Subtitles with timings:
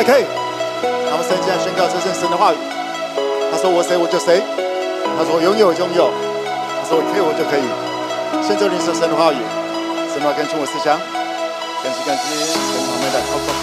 [0.00, 0.24] 来可以。
[0.80, 2.56] 他们圣经宣告这是神的话语。
[3.52, 4.40] 他说我谁我就谁。
[5.12, 6.08] 他说我拥有拥有。
[6.80, 7.68] 他说我可以我就可以。
[8.40, 9.44] 现在领受神的话语，
[10.08, 10.96] 神的话更新我思想，
[11.84, 13.62] 更新更新，跟旁边的扣扣扣。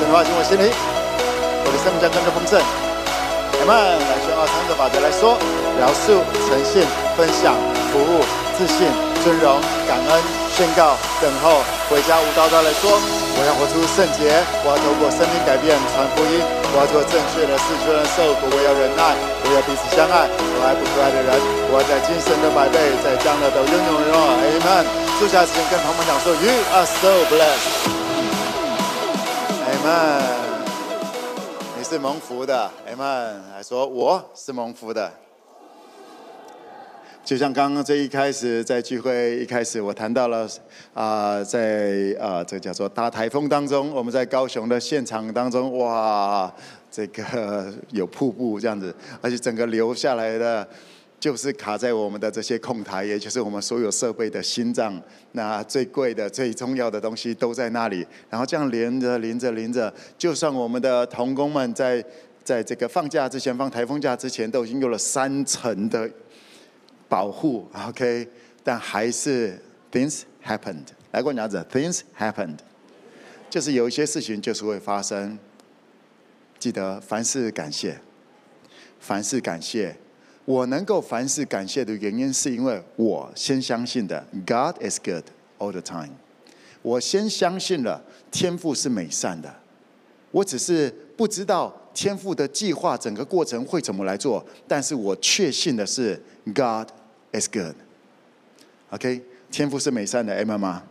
[0.00, 2.56] 神的话进我心里，我的生命将更加丰盛。
[2.56, 3.76] 阿门。
[3.76, 5.36] 来宣告三个法则来说：
[5.76, 6.80] 描述、诚信、
[7.12, 7.52] 分享、
[7.92, 8.24] 服务、
[8.56, 8.88] 自信、
[9.20, 10.10] 尊荣、感恩、
[10.56, 11.60] 宣告、等候。
[11.86, 12.98] 回家无叨叨来说。
[13.38, 16.40] 我要活出圣洁，我要透过生命改变传福音，
[16.72, 19.12] 我要做正确的事，虽然受苦，我要忍耐，
[19.44, 21.36] 我要彼此相爱，我爱不可爱的人，
[21.68, 24.16] 我要在今生的百倍，在将来都拥有荣耀。
[24.40, 24.88] Amen。
[25.20, 27.92] 坐下之前跟朋友们讲说，You are so blessed。
[29.68, 30.24] Amen。
[31.76, 33.44] 你是蒙福的，Amen。
[33.54, 35.12] 还说我是蒙福的。
[37.26, 40.48] 就像刚刚这一开始在聚会一开始，我谈到了
[40.94, 46.54] 啊、在啊、这叫做大台风当中，我们在高雄的现场当中，哇，
[46.88, 50.64] 这个有瀑布这样子，而且整个流下来的，
[51.18, 54.96] 就是卡在我们的这些控台，也就是我们所有设备的心脏，
[55.32, 58.06] 那最贵的、最重要的东西都在那里。
[58.30, 62.04] 然后这样连着、连着、连着，就算我们的同工们在
[62.44, 66.08] 在这个放假之前、放台风假之前，都已经有了三层的。
[67.08, 68.28] 保护，OK，
[68.62, 70.86] 但还是 things happened。
[71.12, 72.58] 来过讲者，things happened，
[73.48, 75.38] 就是有一些事情就是会发生。
[76.58, 78.00] 记得凡事感谢，
[78.98, 79.96] 凡事感谢。
[80.44, 85.24] 我能够凡事感谢的原因，是因为我先相信的，God is good
[85.58, 86.12] all the time。
[86.82, 89.52] 我先相信了天赋是美善的，
[90.30, 96.22] 我只是不知道天父的计划整个过程会怎么来做，但是我确信的是
[96.54, 96.88] God。
[97.32, 97.74] is good.
[98.90, 100.82] OK，天父是美善的 M 吗？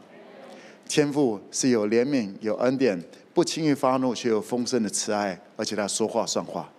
[0.88, 3.02] 天赋是有怜悯、有恩典，
[3.34, 6.70] 不轻易发怒，却有丰盛的慈爱，而且他说话算话。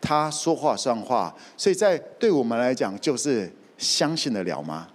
[0.00, 4.86] 他说话算话，所以在对我们来讲，就是相信得了吗？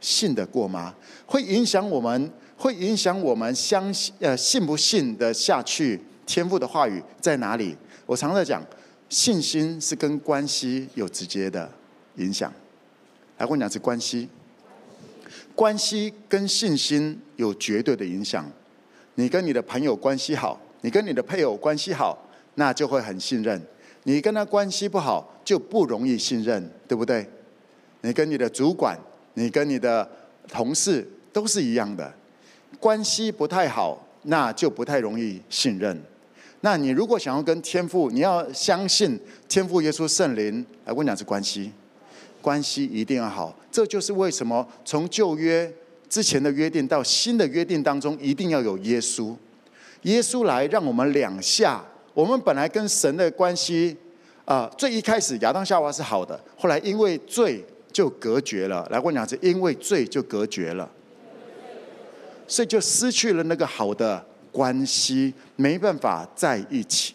[0.00, 0.94] 信得过吗？
[1.26, 6.00] 会影响我们，会影响我们相信呃信不信得下去？
[6.24, 7.76] 天赋的话语在哪里？
[8.06, 8.64] 我常在讲，
[9.08, 11.68] 信心是跟关系有直接的
[12.16, 12.52] 影响。
[13.38, 14.28] 来，我讲是关系，
[15.54, 18.48] 关系跟信心有绝对的影响。
[19.16, 22.16] 你跟你的朋友关系好，你跟你的配偶关系好，
[22.54, 23.60] 那就会很信任。
[24.04, 27.28] 你跟他关系不好，就不容易信任，对不对？
[28.02, 28.96] 你跟你的主管，
[29.34, 30.08] 你跟你的
[30.46, 32.14] 同事都是一样的，
[32.78, 36.00] 关系不太好，那就不太容易信任。
[36.66, 39.16] 那你如果想要跟天父，你要相信
[39.48, 41.70] 天父耶稣圣灵，来，我讲是关系。
[42.42, 45.72] 关系一定要好，这就是为什么从旧约
[46.08, 49.32] 之前的约定到新的约定当中，一定要有耶稣。
[50.02, 53.96] 耶稣来让我们两下，我们本来跟神的关系
[54.44, 58.84] 啊、最一开始亚当夏娃是好的，后来因为罪就隔绝了。
[58.90, 60.90] 来，我讲是因为罪就隔绝了，
[62.48, 67.14] 所以就失去了那个好的关系，没办法在一起。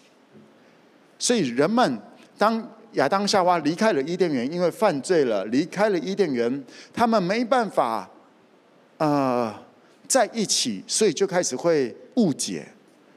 [1.18, 1.98] 所以人们
[2.36, 2.68] 当。
[2.96, 8.06] 亚当夏娃离开了伊甸园，因为犯罪了，离开了伊甸园，他们没办法，
[8.98, 9.50] 呃，
[10.06, 12.68] 在一起，所以就开始会误解，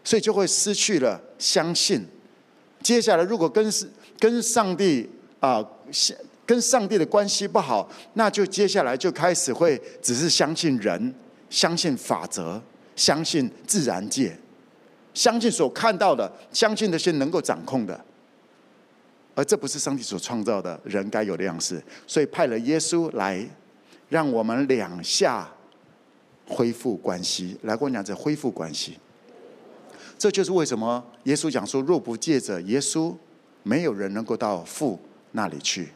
[0.02, 2.08] 所以就会失去了相信。
[2.82, 3.70] 接下来，如果跟
[4.18, 5.10] 跟上帝
[5.42, 5.62] 啊，
[6.46, 11.14] 跟上帝的关系不好，那就接下来就开始会只是相信人，
[11.50, 12.62] 相信法则，
[12.96, 14.38] 相信自然界，
[15.16, 18.00] 相信所看到的，相信那些能够掌控的。
[19.34, 23.44] 而这不是上帝所创造的人该有的样式，所以派了耶稣来，
[24.08, 25.50] 让我们两下
[26.48, 27.58] 恢复关系。
[27.64, 28.98] 来，跟我讲这恢复关系，
[30.18, 33.16] 这就是为什么耶稣讲说：若不借着耶稣，
[33.64, 35.00] 没有人能够到父
[35.32, 35.90] 那里去，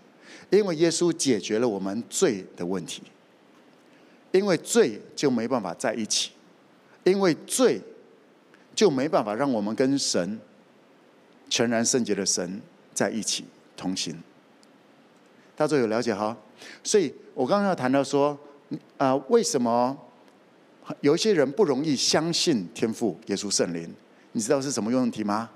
[0.50, 3.04] 因为耶稣解决了我们罪的问题。
[4.32, 6.32] 因为罪就没办法在一起，
[7.04, 7.82] 因为罪
[8.80, 10.40] 就没办法让我们跟神
[11.50, 12.62] 全然圣洁的神。
[12.94, 13.44] 在一起
[13.76, 14.16] 同行，
[15.54, 16.38] 大家有了解哈？
[16.82, 18.38] 所以我刚刚要谈到说，
[18.98, 19.98] 啊，为什么
[21.02, 23.94] 有一些人不容易相信天父耶稣圣灵？
[24.32, 25.50] 你知道是什么问题吗？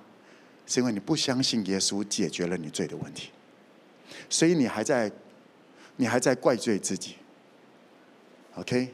[0.67, 3.29] 是因为你不相信耶稣解决了你罪的问题，
[4.29, 5.09] 所以你还在，
[5.95, 7.15] 你还在怪罪自己。
[8.55, 8.93] OK，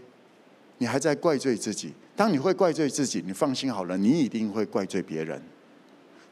[0.78, 1.94] 你还在怪罪自己。
[2.20, 5.42] 当你会怪罪自己，你放心好了，你一定会怪罪别人，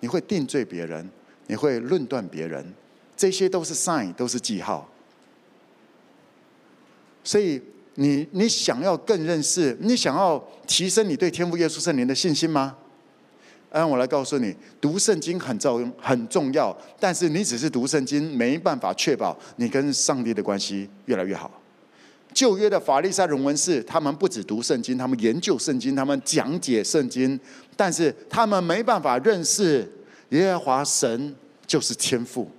[0.02, 1.10] 你会定罪别人。
[1.46, 2.74] 你会论断别人，
[3.16, 4.86] 这些都是 sign，都是记号。
[7.24, 7.62] 所以
[7.96, 12.76] 你你想要更认识，你想要提升你对天父耶稣圣灵的信心吗？
[13.72, 21.50] 让我来告诉你，读圣经很重很重要，但是你只是读圣经，没办法确保你跟上帝的关系越来越好。
[22.34, 27.40] 旧约的法利赛人文士，他们不只读圣经，他们研究圣经，他们讲解圣经，
[27.76, 29.92] 但是他们没办法认识
[30.30, 31.36] 耶和华神
[31.66, 32.50] 就是天父，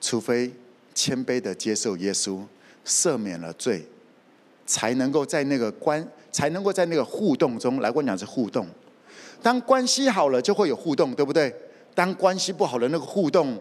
[0.00, 0.52] 除非
[0.94, 2.40] 谦卑的接受耶稣，
[2.84, 3.86] 赦免了罪，
[4.64, 6.06] 才能够在那个关。
[6.32, 8.66] 才能够在那个互动中来，我讲是互动。
[9.40, 11.50] 当关系好了，就会有互动，对不对？
[11.94, 13.58] 当关系不好的那个互动，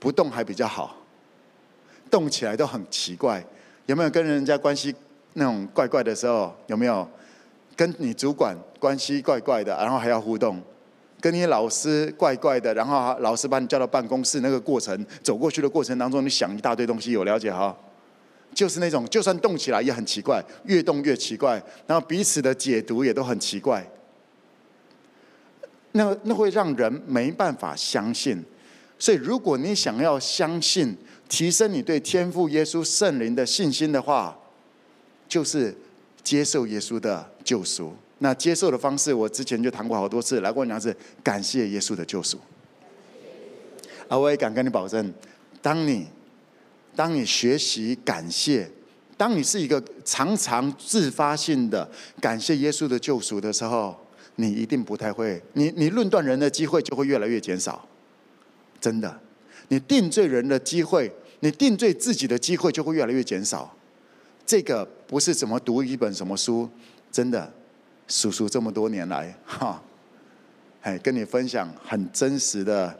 [0.00, 0.99] 不动还比较好，
[2.10, 3.44] 动起来都很奇怪。
[3.86, 4.94] 有没有跟人家关系
[5.34, 6.54] 那种怪怪的时候？
[6.66, 7.08] 有没有
[7.76, 10.60] 跟你主管关系怪怪的，然后还要互动？
[11.20, 17.76] 跟你老师怪怪的，然后老师把你叫到办公室，那个过程走过去的过程当中，你想一大堆东西，有了解哈？
[18.54, 23.86] 就是那种，就算动起来也很奇怪，越动越奇怪，然后彼此的解读也都很奇怪。
[25.92, 28.42] 那那会让人没办法相信。
[28.98, 30.96] 所以，如果你想要相信，
[31.30, 34.36] 提升你对天父耶稣圣灵的信心的话，
[35.26, 35.74] 就是
[36.22, 37.94] 接受耶稣的救赎。
[38.18, 42.38] 那接受的方式，我之前就谈过好多次，来过两次，感谢耶稣的救赎。
[44.08, 45.10] 而我也敢跟你保证，
[45.62, 46.06] 当你。
[46.96, 48.68] 当你学习感谢，
[49.16, 51.88] 当你是一个常常自发性的
[52.20, 53.96] 感谢耶稣的救赎的时候，
[54.34, 57.88] 你一定不太会，你你论断人的机会就会越来越减少，
[58.80, 59.20] 真的，
[59.68, 61.10] 你定罪人的机会，
[61.40, 63.74] 你定罪自己的机会就会越来越减少。
[64.46, 66.68] 这个不是怎么读一本什么书，
[67.12, 67.52] 真的，
[68.08, 69.82] 叔叔这么多年来哈，
[70.82, 72.98] 哎，跟你分享很真实的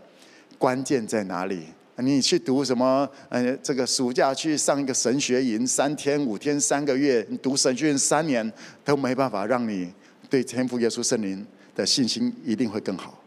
[0.58, 1.66] 关键在哪里？
[1.96, 3.06] 你去读什么？
[3.28, 8.50] 呃，这个暑假去上一个神学营，三天、五天、三个月，你读神学院三年
[8.82, 9.92] 都没办法让你
[10.30, 11.44] 对天父耶稣圣灵
[11.74, 13.22] 的信心一定会更好。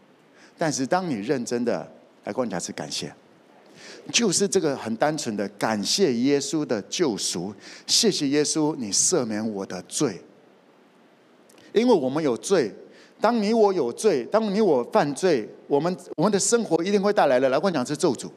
[0.58, 1.88] 但是当你认真的
[2.24, 3.14] 来观察，是感谢，
[4.12, 7.54] 就是这个很单纯的感谢耶稣的救赎，
[7.86, 10.20] 谢谢耶稣，你赦免我的罪，
[11.72, 12.74] 因为我们有罪。
[13.20, 18.28] 当你我有罪，当你我犯罪，我们我们的生活一定会带来的来观察是咒诅。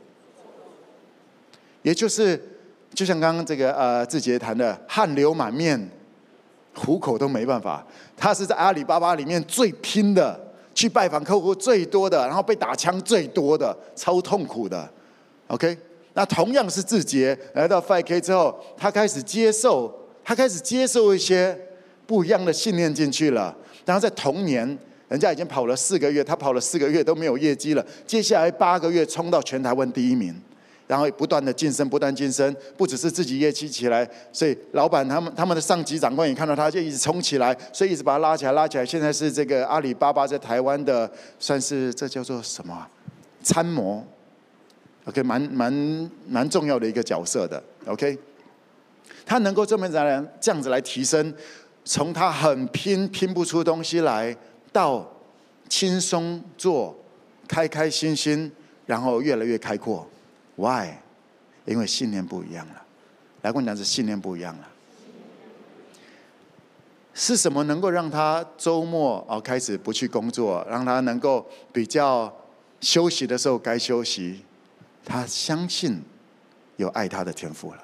[1.81, 2.41] 也就是，
[2.93, 5.89] 就像刚刚这个呃，志杰谈的，汗流满面，
[6.73, 7.85] 糊口都没办法。
[8.15, 10.39] 他是在阿里巴巴里面最拼的，
[10.73, 14.89] 去拜访客户最多的，然后被打枪最多的，超痛苦的。
[15.47, 15.77] OK，
[16.13, 21.57] 那同样是志杰来到 5K 之后，他开始接受，他开始接受一些
[22.05, 23.55] 不一样的信念进去了。
[23.85, 24.77] 然后在同年，
[25.07, 30.35] 人家已经跑了四个月，他跑了四个月都没有业绩了，接下来八个月冲到全台湾第一名。
[30.85, 38.85] 然后不断的晋升，不断晋升，不只是自己业绩起来，所以老板他们他们的上级长官也看到他，就一直冲起来，所以一直把他拉起来，拉起来。
[38.85, 42.87] 现在是这个阿里巴巴在台湾的，算是这叫做什么
[43.43, 44.01] 参谋
[45.07, 47.63] ？OK，蛮蛮蛮重要的一个角色的。
[47.85, 48.17] OK，
[49.25, 51.33] 他能够这么来这样子来提升，
[51.85, 54.35] 从他很拼拼不出东西来，
[54.71, 55.09] 到
[55.69, 56.93] 轻松做，
[57.47, 58.51] 开开心心，
[58.85, 60.05] 然后越来越开阔。
[60.57, 60.89] Why？
[61.65, 62.83] 因为信念不一样了。
[63.43, 64.67] 来跟我讲，是信念不一样了。
[67.13, 72.31] 是什么能够让他周末哦开始不去工作，让他能够比较
[72.81, 74.41] 休息的时候该休息？
[75.09, 76.01] 他相信
[76.75, 77.83] 有爱他的天赋了，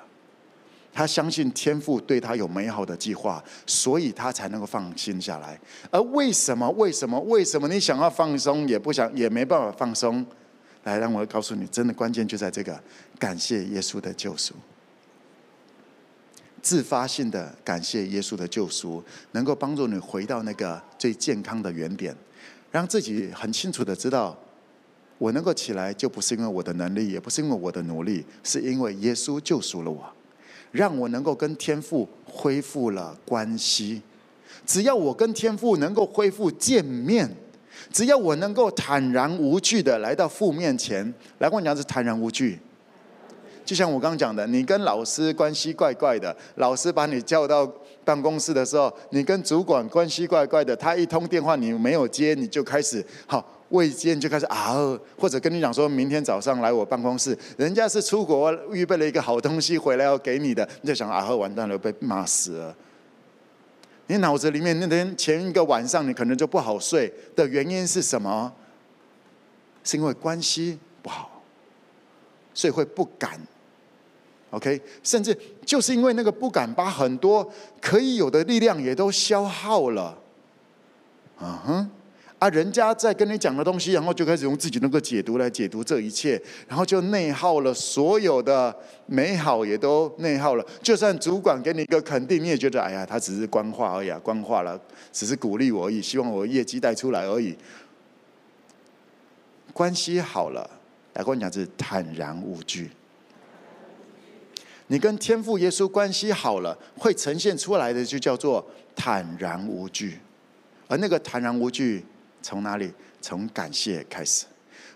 [0.92, 5.58] 他相信天父对他有美好的计划，所以他才能够放心下来。
[5.90, 6.70] 而为什么？
[6.72, 7.18] 为什么？
[7.22, 10.26] 为什么你想要放松也不想，也没办法放松？
[10.84, 12.78] 来，让我告诉你，真的关键就在这个
[13.18, 14.54] 感谢耶稣的救赎，
[16.62, 19.02] 自发性的感谢耶稣的救赎，
[19.32, 22.14] 能够帮助你回到那个最健康的原点，
[22.70, 24.38] 让自己很清楚的知道，
[25.24, 30.04] 我能够起来，就不是因为我的能力，也不是因为我的努力，是因为耶稣救赎了我，
[30.74, 34.02] 让我能够跟天父恢复了关系。
[34.66, 37.34] 只要我跟天父能够恢复见面。
[37.90, 41.02] 只要我能够坦然无惧的来到父面前，
[41.40, 42.60] 来跟我讲是坦然无惧。
[43.64, 47.66] 就像我刚刚讲的，你跟老师关系怪怪的，老师把你叫到
[48.04, 54.76] 办公室的时候，你跟主管关系怪怪的，他一通电话你没有接，你就开始好未接，你就开始啊，
[55.18, 62.76] 或者跟你讲说明天早上来我办公室，人家是出国预备了一个好东西回来要给你的，你就想啊，完蛋了，被骂死了。
[64.06, 68.54] 你脑子里面那天前一个晚上你可能就不好睡的原因是什么？
[69.84, 71.42] 是因为关系不好，
[72.54, 73.42] 所以会不敢。
[74.52, 77.52] OK，甚至就是因为那个不敢，把很多
[77.82, 80.16] 可以有的力量也都消耗了。
[81.42, 81.92] 嗯哼。
[82.44, 90.66] 啊，人家在跟你讲的东西，然后就开始用自己那个解读来解读这一切，然后就内耗了所有的美好，也都内耗了。
[90.82, 94.78] 就算主管给你一个肯定，你也觉得哎呀，他只是官话而已，官话了，
[95.14, 97.56] 只是鼓励我而已，希望我业绩带出来而已。
[99.72, 100.70] 关系好了，
[101.14, 102.92] 来跟我讲是坦然无惧。
[104.88, 110.20] 你跟天父耶稣关系好了，会呈现出来的就叫做坦然无惧，
[110.90, 112.04] 而那个坦然无惧。
[112.44, 112.94] 从哪里？
[113.20, 114.46] 从感谢开始，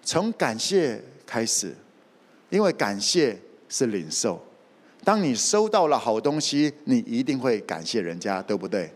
[0.04, 1.74] 从感谢开始，
[2.50, 3.40] 因为感谢
[3.70, 4.40] 是领受。
[5.06, 8.92] 当你收到了好东西，你一定会感谢人家，对不对？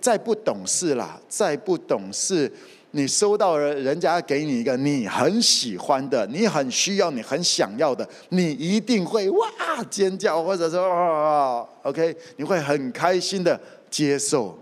[0.00, 2.48] 再不懂事啦，再不懂事，
[2.92, 9.48] 你收到了人家给你一个你很喜欢的、你很需要、你很想要的，你一定会哇
[9.90, 14.56] 尖叫，或者说啊，OK，你会很开心的接受。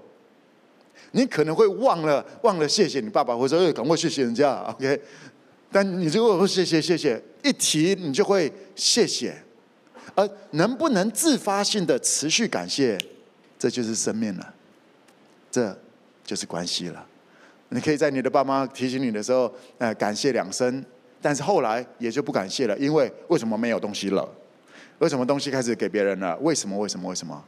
[1.13, 5.01] 你可能会忘了忘了谢谢你爸爸，或者说赶快谢谢人家，OK？
[5.71, 9.37] 但你如果说谢谢谢谢，一提你就会谢谢，
[10.15, 12.99] 而能不能自发性的持续感谢，
[13.59, 14.55] 这就是生命了，
[15.51, 15.77] 这
[16.25, 17.07] 就是关系了。
[17.71, 20.85] 你可以在你的爸妈提醒你的时候，呃，感谢两声，
[21.21, 24.27] 但是后来也就不感谢了，因为为什么没有东西了？
[25.01, 26.37] 为什么东西开始给别人了？
[26.39, 26.79] 为什么？
[26.79, 27.09] 为什么？
[27.09, 27.45] 为什么？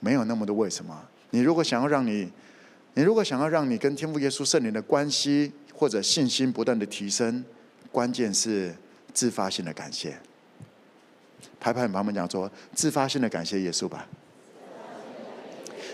[0.00, 0.98] 没有那么多为什么？
[1.30, 2.30] 你如果想要让你
[2.94, 7.44] 你如果想要让你跟天父耶稣圣灵的关系或者信心不断的提升，
[7.90, 8.74] 关键是
[9.14, 10.18] 自发性的感谢。
[11.58, 14.06] 拍拍你旁边讲说，自发性的感谢耶稣吧。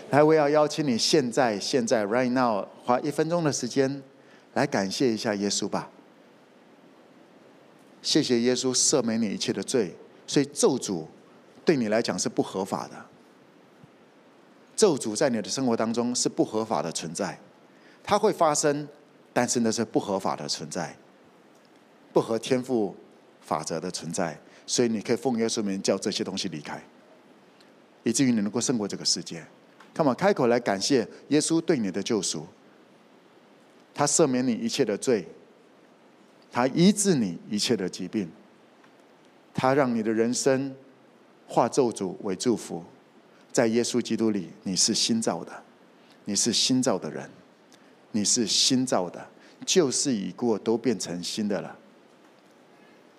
[0.09, 4.01] 来，我要邀请你现在现在 right now 花一分钟的时间
[4.55, 5.89] 来感谢一下耶稣吧。
[8.01, 11.05] 谢谢耶稣赦免你一切的罪，所以咒诅
[11.63, 13.05] 对你来讲是不合法的。
[14.79, 17.37] 咒诅在你的生活当中是不合法的存在，
[18.01, 18.87] 它会发生，
[19.33, 20.95] 但是那是不合法的存在，
[22.13, 22.95] 不合天赋
[23.41, 26.81] 法则的存在，所以你可以奉耶稣名叫这些东西离开，
[28.03, 29.45] 以至于你能够胜过这个世界。
[29.93, 32.47] 干嘛开口来感谢耶稣对你的救赎？
[33.93, 35.27] 他赦免你一切的罪，
[36.49, 38.31] 他医治你一切的疾病，
[39.53, 40.73] 他让你的人生
[41.49, 42.81] 化咒诅为祝福。
[43.51, 45.51] 在耶稣基督里，你是新造的，
[46.25, 47.29] 你是新造的人，
[48.11, 49.27] 你是新造的，
[49.65, 51.75] 旧事已过，都变成新的了。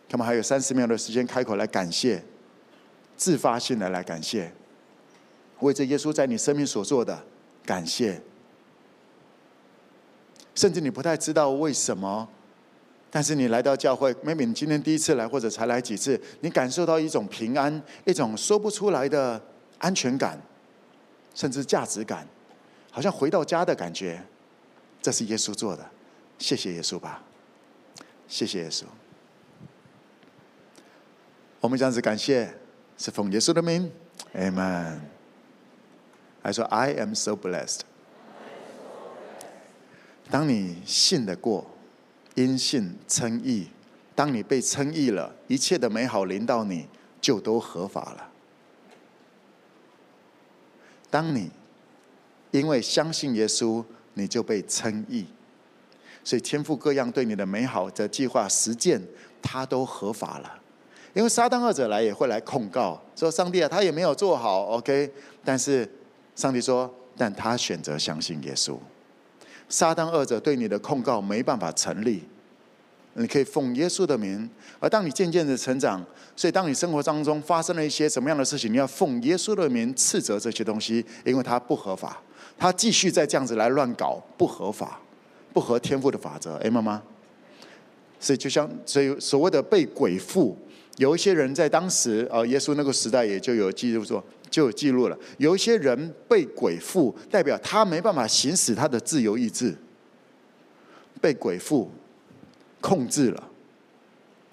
[0.08, 2.22] 他们还有三十秒的时间，开口来感谢，
[3.16, 4.52] 自发性的来感谢，
[5.58, 7.22] 为这耶稣在你生命所做的
[7.64, 8.22] 感谢。
[10.54, 12.28] 甚至你不太知道为什么，
[13.10, 19.40] 但是你来到教会，maybe 你今天第一次来，或者才来几次，你感受到一种平安，一种说不出来的。
[19.80, 20.40] 安全感，
[21.34, 22.26] 甚至价值感，
[22.90, 24.22] 好像回到家的感觉，
[25.02, 25.84] 这是耶稣做的，
[26.38, 27.22] 谢谢耶稣吧，
[28.28, 28.84] 谢谢耶稣。
[31.60, 32.54] 我们这样子感谢，
[32.96, 33.90] 是奉耶稣的名
[34.34, 35.00] ，Amen。
[36.42, 37.80] 还说 I am so blessed。
[40.30, 41.70] 当你信得过，
[42.34, 43.68] 因信称义，
[44.14, 46.88] 当你被称义了，一切的美好临到你，
[47.20, 48.29] 就都合法了。
[51.10, 51.50] 当你
[52.52, 55.26] 因为相信耶稣，你就被称义，
[56.24, 59.02] 所以天父各样对你的美好的计划实践，
[59.42, 60.58] 他都合法了。
[61.12, 65.12] 因为撒旦二者来也会来控告，说上帝啊，他也没有做好，OK。
[65.44, 65.88] 但是
[66.36, 68.78] 上帝说，但他选择相信耶稣，
[69.68, 72.22] 撒旦二者对你的控告没办法成立。
[73.14, 74.48] 你可以奉耶稣的名，
[74.78, 76.04] 而当你渐渐的成长，
[76.36, 82.22] 所以当你生活当中发生了一些什么样的事情，你要奉耶稣的名斥责这些东西，因为它不合法，
[82.56, 85.00] 他继续再这样子来乱搞，不合法，
[85.52, 87.02] 不合天赋的法则，哎，妈妈。
[88.20, 90.56] 所以就像所以所谓的被鬼附，
[90.98, 99.74] 有一些人在当时呃耶稣那个时代也就有记录说，就有记录了，有一些人被鬼附，代表他没办法行使他的自由意志，
[101.20, 101.90] 被鬼附。
[102.80, 103.50] 控制了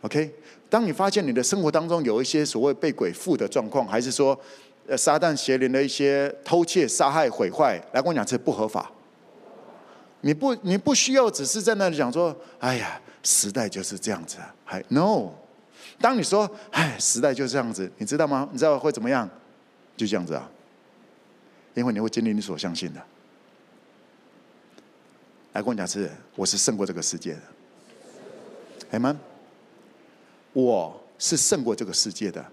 [0.02, 0.34] ，OK。
[0.70, 4.38] 当你发现你的生活当中有一些所谓被鬼附的状况，还是说，
[4.86, 8.92] 呃，撒旦邪灵的一些偷窃、杀害、毁坏，来跟我讲这不合法。
[10.22, 14.38] 你不，你不需要只是在那里讲说，哎呀，时代就是这样子。
[14.66, 15.30] 还 No，
[16.02, 18.50] 当你说，哎，时代就是这样子，你知道吗？
[18.52, 19.30] 你知道会怎么样？
[19.96, 20.50] 就这样子啊，
[21.76, 23.02] 因为你会经历你所相信的。
[25.54, 27.42] 来跟我讲是，我是胜过这个世界的。
[28.92, 29.18] 哎们，
[30.54, 32.46] 我是胜过这个世界的。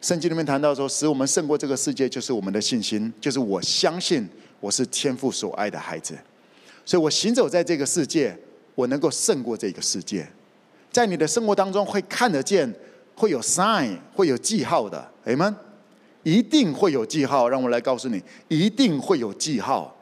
[0.00, 4.28] 圣经里面谈到说，使我们胜过这个世界，就是我们的信心，就是我相信
[4.60, 6.14] 我是天父所爱的孩子，
[6.84, 8.36] 所以我行走在这个世界，
[8.74, 10.26] 我能够胜过这个世界。
[10.92, 12.72] 在你的生活当中会看得见，
[13.14, 15.54] 会有 sign，会有记号的 am。
[16.22, 19.94] 一定会有记号，让我来告诉你，一定会有记号。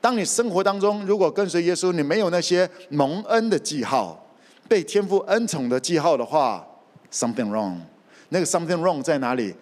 [0.00, 4.26] 当你生活当中如果跟随耶稣，你没有那些蒙恩的记号，
[4.68, 6.66] 被天父恩宠的记号的话
[7.10, 7.78] ，something wrong。
[8.28, 9.54] 那个 something wrong 在哪里？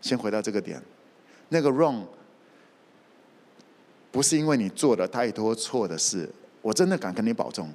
[0.00, 0.82] 先回到这个点，
[1.48, 2.02] 那个 wrong
[4.10, 6.30] 不是因为你做了太多错的事，
[6.62, 7.68] 我真的敢跟你保证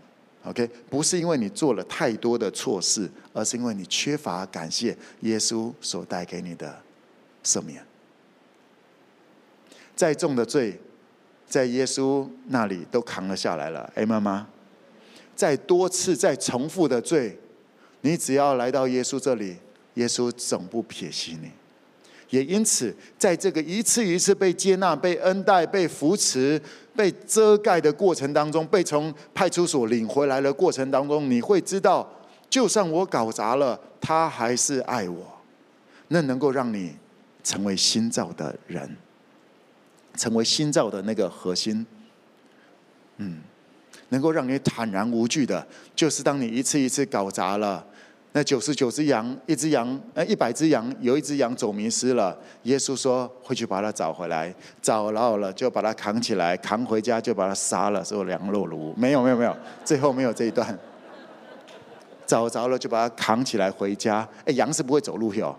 [0.45, 0.69] ，OK？
[0.89, 6.81] 不是因为你做了太多的错事，而是因为你缺乏感谢耶稣所带给你的。
[7.41, 7.81] 赦免，
[9.95, 10.77] 再重的罪，
[11.49, 13.91] 在耶稣那里都扛了下来了。
[13.95, 14.47] 哎，妈妈，
[15.35, 17.37] 再多次、再重复的罪，
[18.01, 19.57] 你只要来到耶稣这里，
[19.95, 21.49] 耶稣总不撇弃你。
[22.29, 26.61] 也因此，在这个一次一次被接纳、被恩待、被扶持、
[26.95, 32.07] 被遮盖的过程当中，被从派出所领回来的过程当中，你会知道，
[32.49, 35.25] 就算我搞砸了，他还是爱我。
[36.09, 36.95] 那能够让你。
[37.41, 38.95] 成为新造的人，
[40.19, 41.85] 成为新造的那个核心，
[43.15, 43.37] 嗯，
[44.09, 47.85] 能够让你坦然无惧的，就是当你一次一次搞砸了，
[48.33, 58.93] 那九十九只羊，一只羊，呃，一百只羊，有一只羊走迷失了，耶稣说会去把它找回来，找到了就把它扛起来，扛回家就把它杀了，做羊肉炉。
[58.97, 60.77] 没有没有没有，最后没有这一段，
[62.27, 64.27] 找着了就把它扛起来回家。
[64.45, 65.57] 哎，羊是不会走路哟。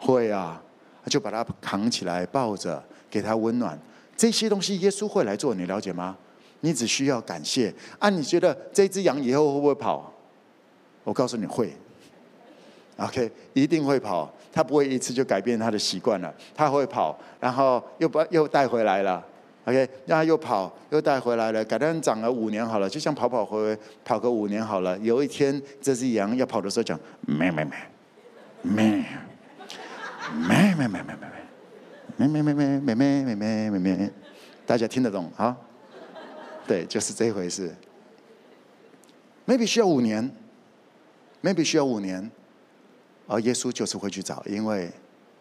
[0.00, 0.60] 会啊，
[1.06, 3.78] 就把它扛起来，抱着，给他温暖。
[4.16, 6.16] 这些东西耶稣会来做，你了解吗？
[6.60, 7.72] 你只需要感谢。
[7.98, 10.12] 啊，你觉得这只羊以后会不会跑？
[11.04, 11.70] 我告诉你会。
[12.96, 14.32] OK，一定会跑。
[14.50, 16.34] 他不会一次就改变他的习惯了。
[16.54, 19.22] 他会跑，然后又把又带回来了。
[19.66, 21.62] OK，然后又跑，又带回来了。
[21.66, 24.98] 改天长了五年好了，就像跑跑回回跑个五年好了。
[25.00, 27.76] 有一天这只羊要跑的时候讲，咩咩咩，
[28.62, 29.04] 咩。
[30.32, 31.35] 没没没没
[32.16, 34.10] 妹妹妹妹妹妹妹妹妹妹，
[34.64, 35.56] 大家听得懂啊？
[36.66, 37.74] 对，就是这回事。
[39.46, 40.30] Maybe 需要五年
[41.42, 42.30] ，Maybe 需要五年，
[43.26, 44.90] 而耶稣就是会去找，因为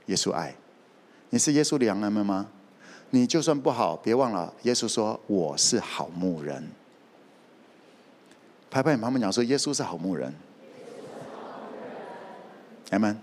[0.07, 0.53] 耶稣爱。
[1.29, 2.47] 你是耶稣的羊们吗？
[3.11, 6.69] 你就算不好，别忘了耶稣说我是好牧人。
[8.69, 10.33] 拍拍你旁边讲说耶稣是好牧人。
[12.91, 13.15] Amen。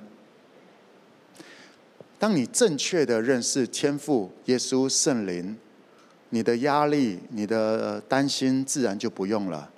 [2.23, 5.57] 当你正确的认识天父、耶稣、圣灵，
[6.31, 9.69] 你的压力、你的担心自然就不用了。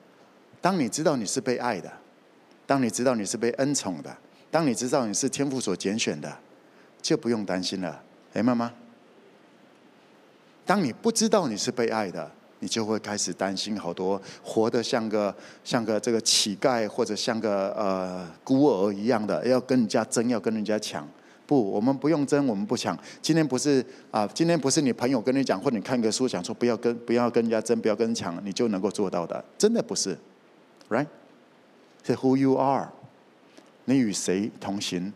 [0.60, 1.90] 当你知道你是被爱的，
[2.66, 4.14] 当你知道你是被恩宠的，
[4.50, 6.36] 当你知道你是天父所拣选的，
[7.00, 8.02] 就不用担心了。
[8.34, 8.74] 明白吗，
[10.66, 21.08] 当你不知道你是被爱的，你就会开始担心好多，活得像个像个这个乞丐，或者像个呃孤儿一样的，要跟人家争，要跟人家抢。
[21.46, 22.98] 不，我们不用争，我们不抢。
[23.20, 30.18] 今天不是啊，今天不是你朋友跟你讲，或者你看个书讲说不要跟不要跟人家争，不要跟人抢，你就能够做到的，真的不是
[30.88, 31.06] ，right？
[32.02, 32.88] 是 who you are，
[33.84, 35.12] 你与谁同行？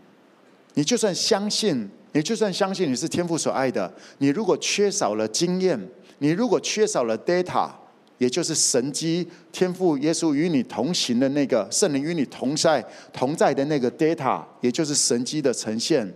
[0.74, 5.80] 你就算相信，你就算相信你是天父所爱的，你如果缺少了经验，
[6.18, 7.70] 你如果缺少了 data。
[8.18, 16.12] 也就是神机，天父耶稣与你同行的那个圣灵与你同在同在的那个 data，也就是神机的呈现，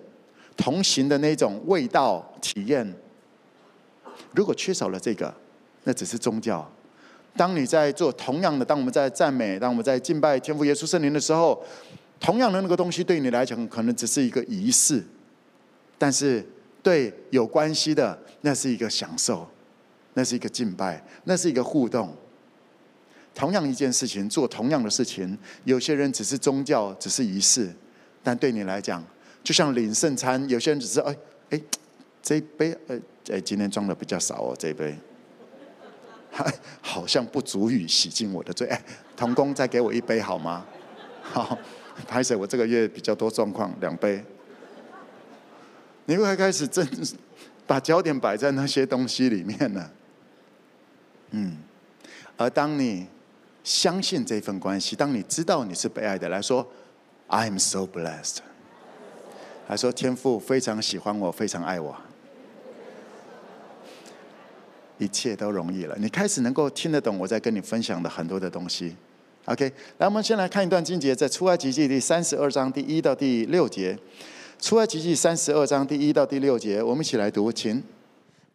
[0.56, 2.92] 同行的那种味道体验。
[4.34, 5.32] 如果缺少了这个，
[5.84, 6.68] 那只是宗教。
[7.36, 11.62] 当你在做同样的，当我们在赞美，当我们在敬拜天父耶稣圣灵的时候，
[12.20, 15.02] 同样的那个东西对你来讲可能只是一个仪式，
[15.96, 16.44] 但是
[16.82, 19.48] 对有关系的，那是一个享受。
[20.14, 22.14] 那是一个敬拜，那是一个互动。
[23.34, 27.70] 同样一件事情，做同样的事情，有些人只是宗教，只是仪式，
[28.22, 29.02] 但对你来讲，
[29.42, 31.16] 就像领圣餐，有些人只是哎
[31.50, 31.60] 哎，
[32.22, 34.94] 这一杯哎哎，今天装的比较少哦，这一杯，
[36.82, 38.66] 好像不足以洗净我的罪。
[38.68, 38.78] 哎，
[39.16, 40.66] 同工再给我一杯好吗？
[41.22, 41.56] 好，
[42.06, 44.22] 拍谢我这个月比较多状况，两杯。
[46.04, 46.86] 你会开始真
[47.66, 49.90] 把焦点摆在那些东西里面呢？
[51.32, 51.56] 嗯，
[52.36, 53.06] 而当你
[53.64, 56.66] 相信这份关系，当你知道你是被爱的，来说
[57.28, 58.38] ，I'm so blessed。
[59.68, 61.96] 来说，天父非常喜欢我，非常爱我，
[64.98, 65.96] 一切都容易了。
[65.98, 68.94] 你开始能够听得懂我在跟你分享的很多的东西。
[69.46, 73.98] OK，来，我们先来看一段经节，在出埃及记第三十二章第一到第六节。
[74.60, 77.82] 出埃及记三十二章第一到第六节，我们一起来读，请。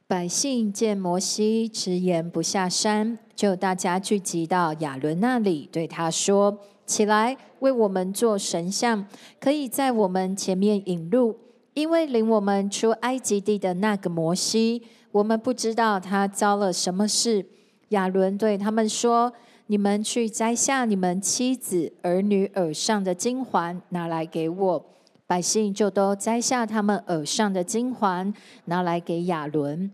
[0.09, 9.05] 百姓见摩西直言不下山，就大家聚集到亚伦那里，对他说：“起来，为我们做神像，
[9.37, 11.35] 可以在我们前面引路。
[11.73, 17.45] 因为领我们出埃及地的那个摩西，我们不知道他遭了什么事。”
[17.89, 19.33] 亚伦对他们说
[19.67, 24.85] ：“你们去摘下你们妻子儿女耳上的金环，拿来给我。”
[25.27, 28.33] 百姓就都摘下他们耳上的金环，
[28.65, 29.91] 拿来给亚伦。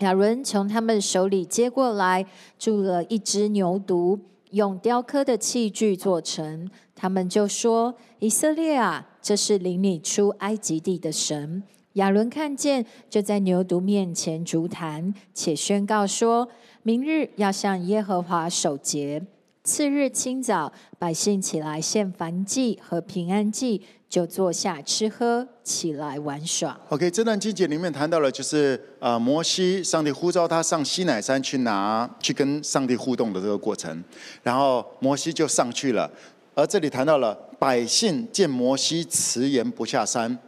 [0.00, 2.26] 亚伦从他们手里接过来，
[2.58, 4.20] 铸了一只牛犊，
[4.50, 6.70] 用雕刻的器具做成。
[6.94, 11.62] 他们就说：“以色列啊，这是领你出埃及地的神。”
[11.94, 16.48] 亚伦看见，就在牛犊面前筑坛，且宣告说
[16.82, 19.24] ：“明日要向耶和华守节。”
[19.64, 26.78] 次日清早，百姓起来献燔祭和平安祭，就坐下吃喝，起来玩耍。
[26.90, 34.04] OK，这段经节里面谈到了，就是啊，摩西，上帝呼召他上西乃山去拿，去跟上帝互动的这个过程，
[34.42, 36.10] 然后摩西就上去了。
[36.54, 40.38] 而这里谈到了百姓见摩西迟延不下山，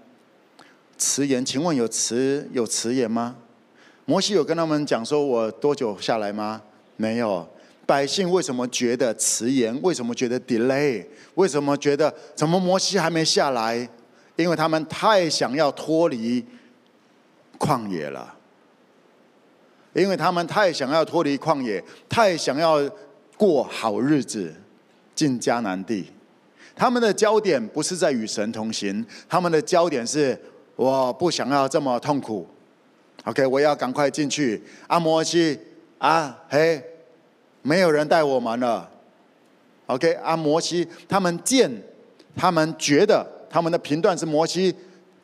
[0.98, 3.36] 迟延，请问有迟有迟延吗？
[4.04, 6.60] 摩西有跟他们讲说我多久下来吗？
[6.96, 7.48] 没有。
[7.86, 9.80] 百姓为什么觉得迟延？
[9.80, 11.06] 为什么觉得 delay？
[11.36, 13.88] 为什么觉得怎么摩西还没下来？
[14.34, 16.44] 因为他们太想要脱离
[17.58, 18.34] 旷野了。
[19.94, 22.78] 因为他们太想要脱离旷野，太想要
[23.38, 24.52] 过好日子，
[25.14, 26.12] 进迦南地。
[26.74, 30.38] 他们的焦点不是在与神同行，他们的焦点是
[30.74, 32.46] 我不想要这么痛苦。
[33.24, 34.62] OK，我要赶快进去。
[34.86, 35.58] 阿摩西
[35.96, 36.82] 啊，嘿。
[37.66, 38.88] 没有人带我们了
[39.86, 40.12] ，OK？
[40.22, 41.68] 啊，摩西他们见，
[42.36, 44.72] 他们觉得他们的频段是摩西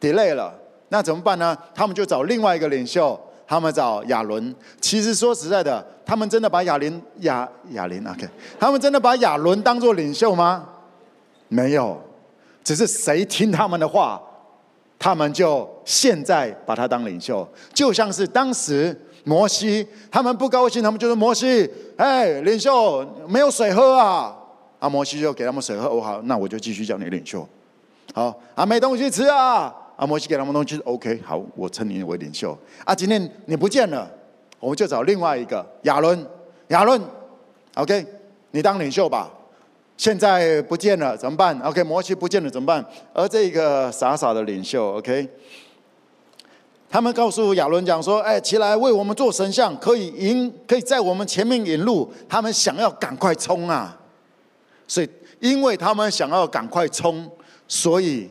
[0.00, 0.52] delay 了，
[0.88, 1.57] 那怎么办呢？
[1.72, 4.52] 他们就找另外一个领袖，他们找亚伦。
[4.81, 8.28] 其实说实在的，他们真的把亚伦亚亚伦 OK？
[8.59, 10.68] 他们真的把亚伦当做领袖吗？
[11.46, 12.02] 没有，
[12.64, 14.20] 只是谁听他们的话，
[14.98, 19.00] 他们就现在把他当领袖，就像是当时。
[19.24, 24.37] 摩西他们不高兴，他们就说：“摩西，哎，领袖没有水喝啊！”
[24.80, 25.87] 啊，摩西就给他们水喝。
[25.87, 27.46] 哦，好，那我就继续叫你领袖。
[28.12, 29.72] 好，啊，没东西吃啊！
[29.96, 32.58] 啊，摩西给他们东西，OK，好，我称你为领袖。
[32.85, 34.11] 啊，今天你不见了，
[34.58, 36.26] 我们就找另外一个亚伦。
[36.68, 37.00] 亚伦
[37.74, 38.04] ，OK，
[38.50, 39.30] 你当领袖吧。
[39.96, 42.85] 现在不见了，怎么办？OK，摩西不见了，怎么办？
[43.12, 45.28] 而这个傻傻的领袖，OK。
[46.92, 53.98] 他们告诉亚伦讲说：“哎，起来为我们做神像，可以引，可以在我们前面引路。”他们想要赶快冲啊！
[54.87, 55.09] 所以，
[55.40, 57.26] 因为他们想要赶快冲，
[57.66, 58.28] 所以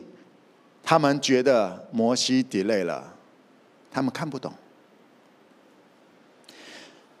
[0.80, 3.12] 他们觉得摩西 delay 了，
[3.90, 4.52] 他们看不懂。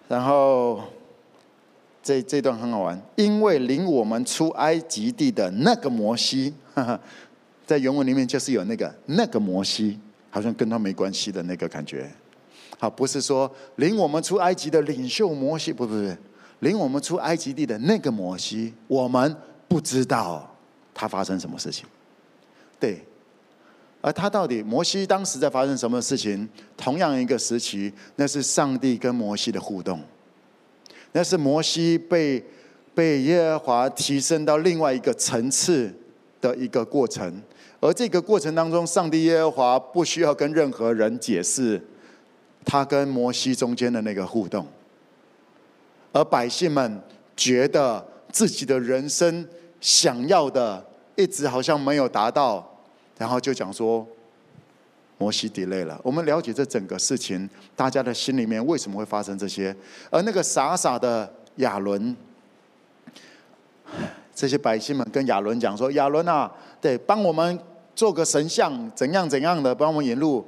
[0.06, 0.80] 然后，
[2.04, 7.00] 这这段很好玩，因为领我们出埃及地的那个摩西，哈哈，
[7.66, 9.98] 在原文里面就是有那个那个摩西。
[10.34, 12.10] 好像跟他没关系的那个感觉，
[12.78, 16.16] 好，不是说领我们出埃及的领袖摩西，不不不，
[16.60, 19.36] 领我们出埃及地的那个摩西，我们
[19.68, 20.50] 不知道
[20.94, 21.84] 他发生什么事情，
[22.80, 23.04] 对，
[24.00, 26.48] 而他到底摩西当时在发生什么事情？
[26.78, 30.00] 同样一个时期，那是上帝跟摩西的互动，
[31.12, 32.42] 那是摩西被
[32.94, 35.92] 被耶和华提升到另外一个层次
[36.40, 37.42] 的一个过程。
[37.82, 41.82] 而这个过程当中，上帝耶和华不需要跟任何人解释
[42.64, 44.64] 他跟摩西中间的那个互动，
[46.12, 47.02] 而百姓们
[47.36, 49.44] 觉得自己的人生
[49.80, 52.64] 想要的一直好像没有达到，
[53.18, 54.06] 然后就讲说
[55.18, 56.00] 摩西 delay 了。
[56.04, 59.74] 我们了解这整个事情，大家的心里面为什么会发生这些？
[60.08, 62.16] 而那个傻傻的亚伦。
[64.32, 67.58] 这些百姓们跟亚伦讲说：“亚伦啊，对，帮我们。”
[67.94, 70.46] 做个神像，怎样怎样的帮我们引路。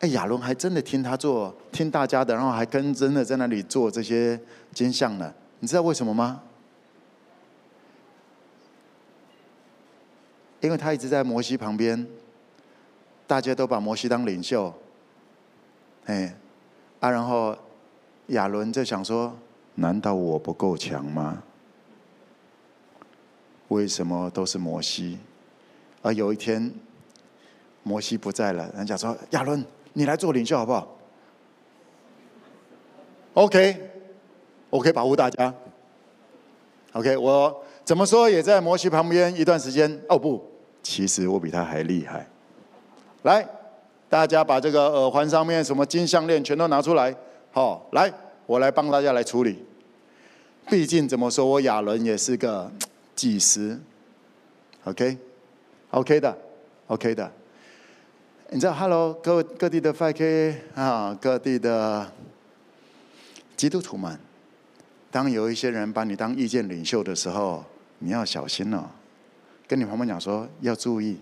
[0.00, 4.40] 哎，亚伦还真的听他做，听大家的，然后还跟真的在那里做这些
[4.72, 5.32] 金像呢。
[5.60, 6.40] 你知道为什么吗？
[10.60, 12.06] 因为他一直在摩西旁边，
[13.26, 14.72] 大家都把摩西当领袖。
[16.06, 16.36] 哎，
[17.00, 17.56] 啊，然后
[18.28, 19.36] 亚伦就想说：
[19.74, 21.42] 难道我不够强吗？
[23.68, 25.18] 为什么都是摩西？
[26.08, 26.72] 而有一天，
[27.82, 30.96] 摩西不在了，人家说：“亚伦，你来做领袖好不好
[33.34, 33.90] ？”OK，
[34.70, 35.52] 我可以保护大家。
[36.94, 40.00] OK，我怎么说也在摩西旁边一段时间。
[40.08, 40.42] 哦不，
[40.82, 42.26] 其实我比他还厉害。
[43.24, 43.46] 来，
[44.08, 47.14] 大家把这个耳环上面什么金项链全都拿出来，
[47.52, 48.10] 好，来，
[48.46, 49.62] 我来帮大家来处理。
[50.70, 52.72] 毕竟怎么说，我亚伦也是个
[53.14, 53.78] 技师。
[54.84, 55.18] OK
[55.90, 56.36] OK 的
[56.88, 57.32] ，OK 的。
[58.50, 62.10] 你知道，Hello，各各地的 5K 啊，各地的
[63.56, 64.18] 基督徒们，
[65.10, 67.64] 当有一些人把你当意见领袖的时候，
[67.98, 68.84] 你要小心了，哦。
[69.66, 71.18] 跟你旁边讲说，要注意。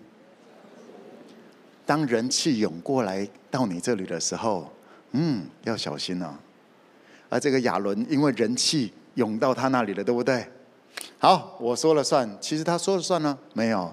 [1.84, 4.70] 当人气涌过来到你这里的时候，
[5.12, 6.34] 嗯，要小心了，哦。
[7.28, 10.46] 而这个亚伦，因为人气涌到他那里了，对不对？
[11.18, 12.28] 好，我说了算。
[12.40, 13.92] 其实他说了算呢，没有。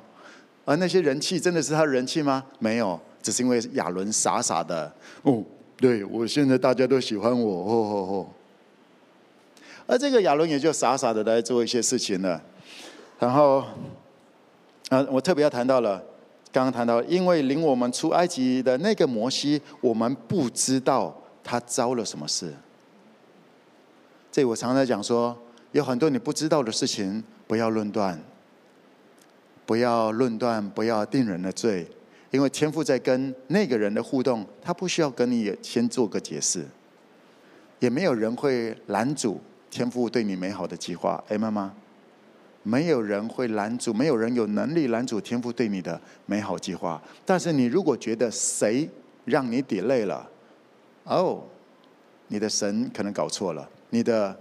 [0.65, 2.43] 而那些人气真的是他人气吗？
[2.59, 4.91] 没有，只是因为亚伦傻傻的。
[5.23, 5.43] 哦，
[5.77, 8.33] 对，我现在大家都喜欢我，哦吼吼。
[9.85, 12.41] 而这个亚伦也就傻傻的来做一些事情了。
[13.19, 13.65] 然后，
[14.89, 16.01] 啊，我特别要谈到了。
[16.51, 22.53] 刚刚谈到，因为领我们出埃及的那个摩西，我们不知道他遭了什么事。
[24.31, 25.35] 这我常常讲说，
[25.71, 28.21] 有很多你不知道的事情，不要论断，
[29.65, 31.87] 不要论断，不要定人的罪，
[32.31, 36.65] 因为天父在跟那个人的互动，他不需要跟你先做个解释，
[37.79, 41.73] 也没有人会拦阻天父对你美好的计划，哎，妈妈。
[42.63, 47.01] 没有人会拦阻，没有人有能力拦阻天父对你的美好计划。
[47.25, 48.89] 但是你如果觉得谁
[49.25, 50.29] 让你抵累了，
[51.03, 51.43] 哦，
[52.27, 54.37] 你的神可能搞错了，你的。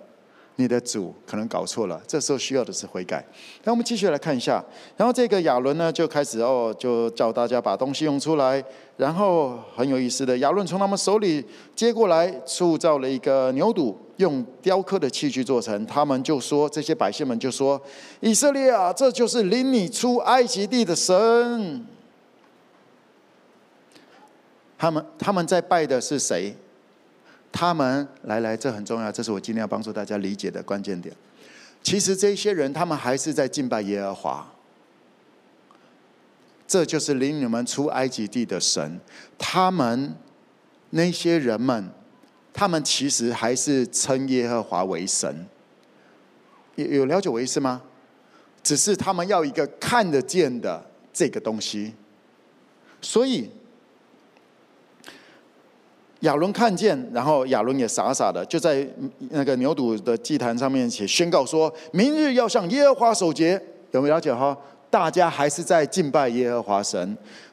[0.57, 3.25] 你的主可能搞错了，这时候需要的是悔改。
[3.65, 4.63] 那我们继续来看一下，
[4.97, 8.63] 然后这个亚伦呢就开始哦，就叫大家把东西用出来。
[8.99, 15.85] 然后很有意思的，亚伦从他们手里接过来，塑造了一个牛犊，用雕刻的器具做成。
[15.87, 17.81] 他们就说，这些百姓们就说
[18.21, 21.85] ：“以色列啊，这就是领你出埃及地的神。”
[24.79, 26.55] 他们他们在拜的是谁？
[27.53, 31.15] 他们来来，这很重要，这是我今天要帮助大家理解的关键点。
[31.83, 34.53] 其实这些人，他们还是在敬拜耶和华。
[36.67, 38.99] 这就是领你们出埃及地的神。
[39.37, 40.15] 他们
[40.91, 41.91] 那些人们，
[42.55, 45.47] 他们其实还是称耶和华为神。
[46.77, 47.83] 有有了解我意思吗？
[48.63, 51.95] 只是他们要一个看得见的这个东西，
[53.03, 53.51] 所以。
[56.23, 58.87] 亚伦看见，然后亚伦也傻傻的，就在
[59.31, 63.61] 那个牛犊的祭坛上面写宣告说：明日要向耶和华守节。
[63.91, 64.57] 有没有了解哈？
[64.89, 66.99] 大家还是在敬拜耶和华神。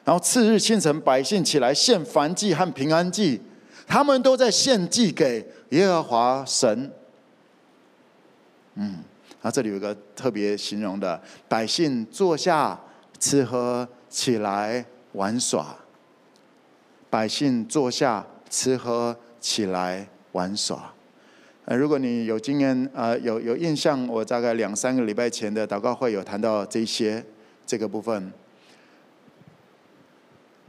[0.04, 3.40] 然后次日清晨，百姓起来献燔祭和平安祭，
[3.86, 6.90] 他们都在献祭给耶和华神。
[8.76, 8.90] 嗯，
[9.42, 12.78] 然后这里有一个特别形容的：百姓坐下
[13.18, 15.76] 吃喝，起来玩耍。
[17.10, 18.24] 百姓坐下。
[18.50, 20.92] 吃喝起来玩耍，
[21.64, 27.24] 呃，如果你有经验，呃，有有印象，我大概两三个礼拜前的祷告会有谈到这些
[27.64, 28.30] 这个部分。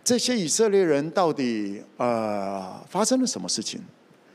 [0.03, 3.81] 这些以色列人到底呃发生了什么事情？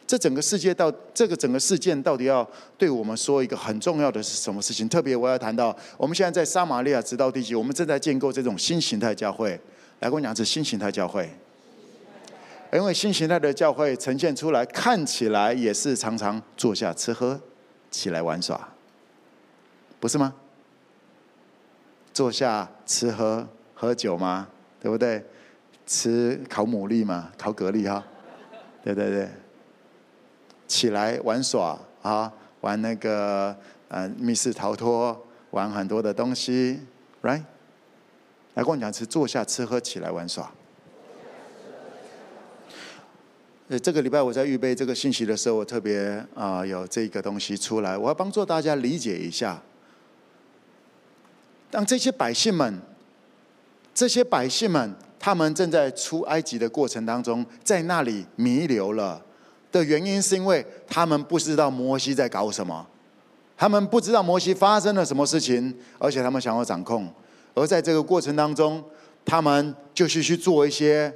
[0.06, 4.88] 这整个世界到这个整个事件到底要对我们说一个很重要的是什么事情？
[4.88, 9.58] 特别我要谈到，我们现在在撒玛利亚直到地极，我们正在建构这种新形态教会。
[10.00, 11.28] 来跟我讲，这新形态教会。
[12.76, 17.40] 因为新形态的教会呈现出来，看起来也是常常坐下吃喝，
[17.90, 18.68] 起来玩耍，
[19.98, 20.34] 不是吗？
[22.12, 24.48] 坐下吃喝喝酒吗？
[24.80, 25.24] 对不对？
[25.86, 28.04] 吃烤牡蛎嘛，烤蛤蜊哈，
[28.82, 29.28] 对对对。
[30.68, 33.56] 起来玩耍啊，玩那个
[33.88, 36.80] 呃密室逃脱，玩很多的东西
[37.22, 37.42] ，right？
[38.54, 40.50] 来跟我讲，是坐下吃喝，起来玩耍。
[43.68, 49.60] 呃，这个礼拜我在预备这个信息的时候，我特别啊有这个东西出来，我要帮助大家理解一下。
[51.68, 52.80] 当这些百姓们，
[53.92, 59.20] 这些百姓们，他们正在出埃及的过程当中，在那里弥留了
[59.72, 62.86] 的原因，是因为他们不知道摩西在搞什么，
[63.56, 67.12] 他们不知道摩西发生了什么事情，而且他们想要掌控，
[67.54, 68.84] 而在这个过程当中，
[69.24, 71.12] 他们就是去做一些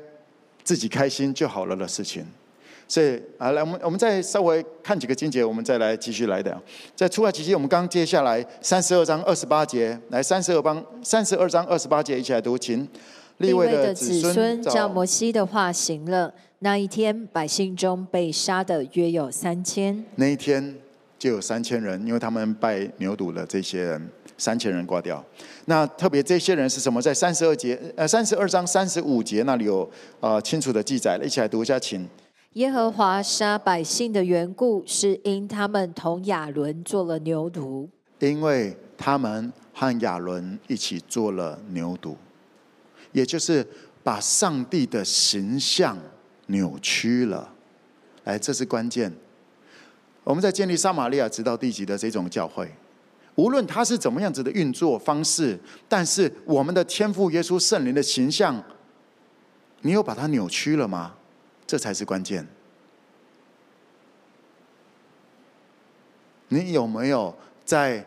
[0.64, 2.26] 自己开心就好了的事情。
[2.90, 6.60] 所以啊，来，我们我们再稍微看几个经节，我们再来继续来的。
[6.96, 12.88] 在出埃及记，我们刚接下来三十二章二十八节，来三十二章三十二章二十八节，一起来读，请。
[13.38, 16.34] 利位的子孙照摩西的话行了。
[16.58, 20.04] 那一天，百姓中被杀的约有三千。
[20.16, 20.74] 那一天
[21.16, 25.24] 就有三千人，因为他们拜牛犊的这些人，三千人挂掉。
[25.66, 27.00] 那特别这些人是什么？
[27.00, 32.06] 在三十二节，呃，三十二章三十五节那里有呃清楚的记载了，一起来读一下，请。
[32.54, 37.88] 耶和华杀百姓的缘故，是因他们同亚伦做了牛犊。
[38.18, 42.16] 因为他们和亚伦一起做了牛犊，
[43.12, 43.64] 也就是
[44.02, 45.96] 把上帝的形象
[46.46, 47.52] 扭曲了。
[48.24, 49.12] 哎，这是关键。
[50.24, 52.68] 我们在建立撒玛利亚直到地极的这种教会，
[53.36, 55.56] 无论它是怎么样子的运作方式，
[55.88, 58.60] 但是我们的天父耶稣圣灵的形象，
[59.82, 61.14] 你有把它扭曲了吗？
[61.70, 62.44] 这才是关键。
[66.48, 67.32] 你有没有
[67.64, 68.04] 在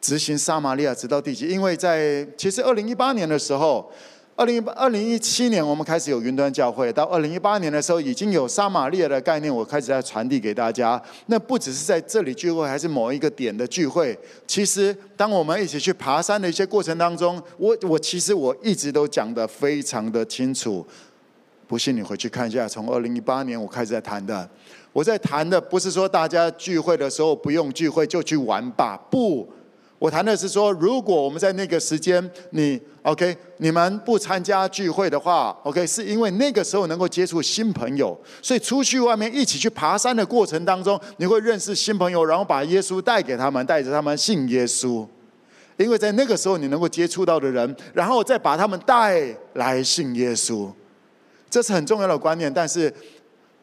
[0.00, 1.46] 执行撒玛利亚直到地极？
[1.46, 3.92] 因为在其实二零一八年的时候，
[4.34, 11.00] 二零一八、二零一七年我们开始有云端教会，到二零一八年的时候已经有撒玛利亚的概念，我开始在传递给大家。
[11.26, 14.18] 那不只是在这里聚会，还是某一个点的聚会。
[14.48, 20.84] 其实当我们一起去爬山的一些过程当中，我我其实我一直都讲得非常的清楚。
[21.70, 24.50] 不信你回去看一下，从二零一八年我开始在谈的。
[24.92, 29.48] 我在谈的不是说大家聚会的时候不用聚会就去玩吧，不，
[29.96, 45.06] 我谈的是说，如果我们在那个时间，你 OK，你们不参加聚会的话，OK，是因为那个时候能够接触新朋友，所以出去外面一起去爬山的过程当中，你会认识新朋友，然后把耶稣带给他们，带着他们信耶稣，
[45.76, 50.68] 因为在那个时候你能够接触到的人，然后再把他们带来信耶稣。
[51.50, 52.92] 这是很重要的观念，但是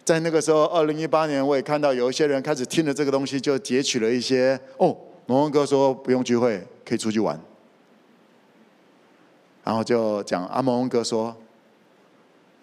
[0.03, 4.95] 在那个时候，二零一八年，我也看到有一些人开始听了这个东西，就截取了一些哦，
[5.25, 7.39] 蒙恩哥说不用聚会，可以出去玩，
[9.63, 11.33] 然后就讲啊，蒙恩哥说，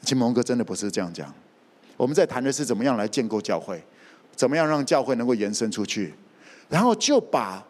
[0.03, 1.33] 其实蒙恩哥真的不是这样讲，
[1.97, 3.83] 我们在谈的是怎么样来建构教会，
[4.37, 6.13] 怎么样让教会能够延伸出去，
[6.69, 7.67] 然后就把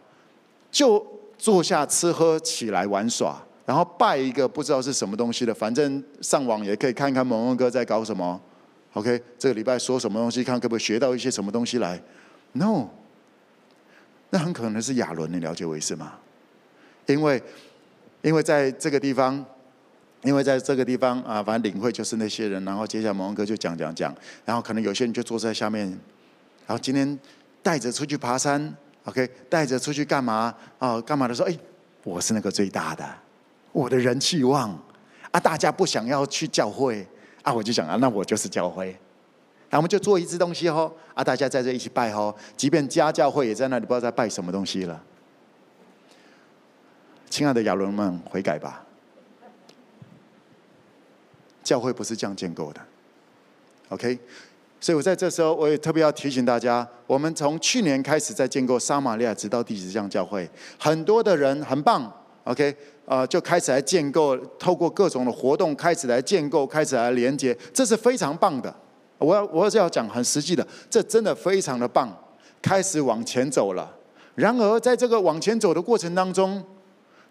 [0.73, 1.07] 就
[1.38, 3.40] 坐下吃喝起来玩耍。
[3.66, 8.40] 然后拜一个不知道是什么东西的，反正上网也可以看看蒙恩哥在搞什么。
[8.92, 12.00] OK，这个礼拜说什么东西，看可不可以学到一些什么东西来
[12.53, 12.88] ？No，
[14.31, 16.12] 那很可能是亚伦，你了解我意思吗？
[17.07, 17.42] 因为，
[18.22, 19.44] 因为在这个地方，
[20.22, 25.88] 因为在这个地方啊，反正领会就是那些人，然后接下来蒙恩哥就讲讲讲，然后可能有些人就坐在下面，
[26.66, 27.18] 然后今天
[27.62, 28.72] 带着出去爬山
[29.07, 30.55] ，OK，带着出去干嘛？
[30.79, 31.59] 哦，干嘛的时候，哎，
[32.05, 33.05] 我是那个最大的。
[33.75, 34.71] 我的人气旺
[35.33, 37.05] 啊，大家不想要去教会
[37.43, 38.87] 啊，我就想啊，那我就是教会，
[39.69, 45.03] 然后我们就做一支东西哦，啊，大家在这一起拜哦，即便家教会也在那里，不知道在拜什么东西了。
[47.29, 48.85] 亲爱的亚伦们，悔改吧！
[51.65, 52.81] 教会不是这样建构的
[53.89, 54.17] ，OK？
[54.81, 62.13] 所以我在这时候，我也特别要提醒大家，我们从去年开始在建构撒玛利亚直到地极这样教会，很多的人很棒
[62.45, 62.77] ，OK？
[63.07, 68.75] 呃，就开始来建构，透过各种的活动开始来建构，开始来连接，这是非常棒的。
[69.19, 72.09] 我要我是要讲很实际的，这真的非常的棒，
[72.62, 73.95] 开始往前走了。
[74.35, 76.62] 然而，在这个往前走的过程当中，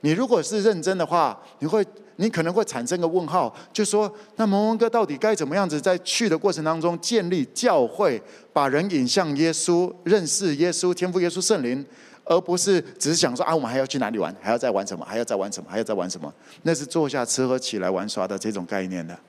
[0.01, 1.85] 你如果是认真的话，你会
[2.17, 8.21] 你可能会产生个问号，就说那蒙恩哥到底该怎么样子在去的过程当中建立教会，
[8.53, 11.85] 把人引向耶稣，认识耶稣，天父耶稣圣灵。
[12.25, 14.33] 而不是只是想说啊，我们还要去哪里玩？
[14.41, 15.03] 还要再玩什么？
[15.03, 15.69] 还要再玩什么？
[15.69, 16.33] 还要再玩什么？
[16.61, 19.19] 那是坐下吃喝起来玩耍的这种概念的。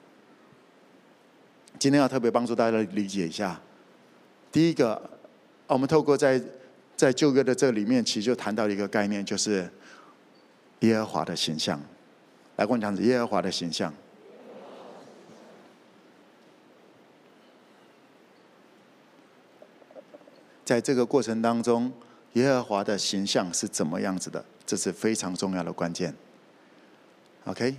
[1.76, 3.61] 今天要特别帮助大家理解一下。
[4.52, 5.11] 第一个，
[5.66, 6.40] 我们透过在
[6.96, 9.68] 在旧约的这里面，其实就谈到一个概念，就是
[10.80, 11.80] 耶和华的形象。
[12.54, 13.92] 来，跟我讲，耶和华的形象。
[20.64, 21.92] 在这个过程当中。
[22.35, 24.44] 耶和华的形象是怎么样子的？
[24.66, 26.14] 这是非常重要的关键。
[27.44, 27.77] OK，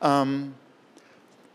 [0.00, 0.52] 嗯、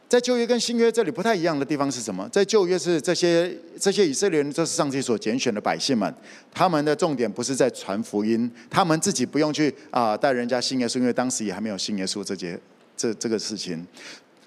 [0.09, 2.27] 在旧约跟新约这里不太一样的地方是什么？
[2.29, 6.13] 在旧约是这些这些以色列人，这是上帝所拣选的百姓们，
[6.51, 12.59] 他们的重点不是在传福音，他们自己不用去啊带人家信耶稣，因为当时也还没有信耶稣这节
[12.97, 13.85] 这这个事情。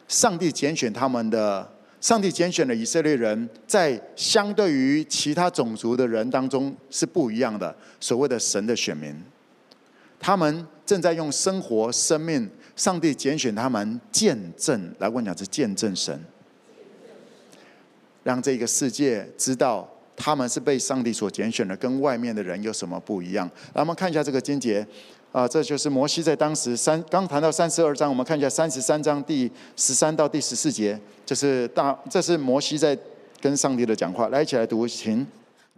[0.09, 1.78] 上帝拣选他们的。
[2.01, 7.75] 上帝拣选的以色列人，在相对于其他种族的人当中是不一样的。
[7.99, 9.15] 所谓的神的选民，
[10.21, 14.95] 他们正在用生活、生命，上帝拣选他们见证。
[14.99, 16.21] 来，我讲是见证神，
[18.23, 23.51] 让这个世界知道他们是被上帝所拣选的，跟外面的人有什么不一样。
[23.75, 24.87] 来，我们看一下这个经节。
[25.31, 32.99] 啊，这就是摩西在当时三刚谈到三十二章，我们看一下三十三章第十三到第十四节，这是大，这是摩西在
[33.41, 34.29] 跟上帝的讲话。
[34.29, 35.27] 来，一起来读，请。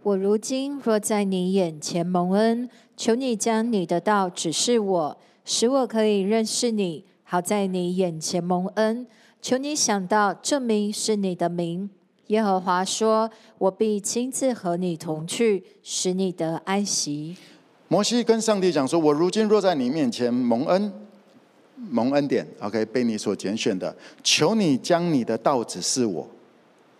[0.03, 9.05] 我如今若在你眼前蒙恩，求你将你的道指示我，使我可以认识你，好在你眼前蒙恩。
[9.41, 11.89] 求你想到证明是你的名。
[12.27, 13.29] 耶和华说
[13.59, 17.35] ：“我必亲自和你同去，使你得安息。”
[17.91, 20.93] 摩西跟上帝讲说：“我如今若在你面前蒙恩，
[21.75, 26.25] 蒙恩典，OK，被你所拣选的，求你将你的道指示我。”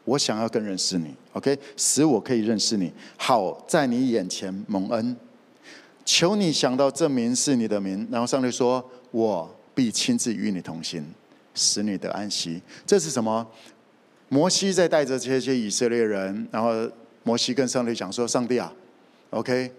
[0.03, 5.15] 我想要更认识你，OK，使我可以认识你，好在你眼前蒙恩。
[6.03, 11.01] 求你想到这名是你的名，然后上帝说：“我必亲自与你同行，
[11.55, 13.47] 使你得安息。”这是什么？
[14.27, 16.69] 摩西在带着这些以色列人，然后
[17.23, 18.73] 摩西跟上帝讲说：“上帝啊
[19.29, 19.71] ，OK，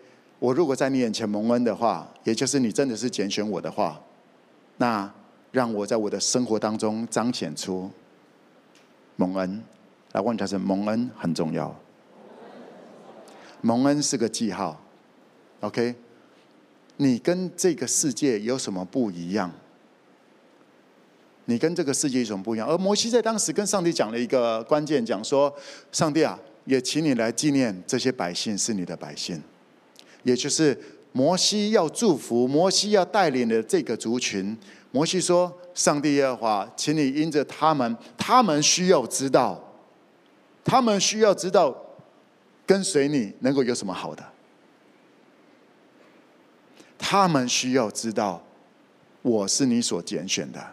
[0.42, 4.02] 我如果在你眼前蒙恩的话，也就是你真的是拣选我的话，
[4.78, 5.08] 那
[5.52, 7.88] 让我在我的生活当中彰显出
[9.14, 9.62] 蒙恩。”
[10.10, 11.72] 来问他是蒙恩很重要，
[13.60, 14.82] 蒙恩是个记号
[15.60, 15.94] ，OK？
[16.96, 19.48] 你跟这个世界有什么不一样？
[21.44, 22.68] 你跟这个世界有什么不一样？
[22.68, 25.54] 而摩西在当时跟上帝讲了一个关键，讲说：
[25.92, 29.40] 上帝啊，也请你来纪念这些百姓是你的百姓，
[30.22, 30.78] 也就是
[31.12, 34.56] 摩西要祝福、摩西要带领的这个族群。
[34.90, 39.62] 摩西说：上帝耶和华，请你因着他们，他们需要知道。
[40.64, 41.76] 他们需要知道，
[42.64, 44.24] 跟随你能够有什么好的？
[46.96, 48.40] 他们需要知道，
[49.22, 50.64] 我是你所拣选的，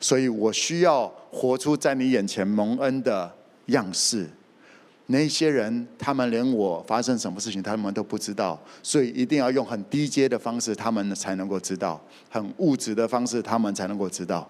[0.00, 3.30] 所以我需要活出在你眼前蒙恩的
[3.66, 4.30] 样式。
[5.06, 12.00] 那些人，他们连我发生什么事情，他们都不知道，所以一定要用很低阶的方式，他们才能够知道；
[12.30, 14.48] 很物质的方式，他们才能够知道。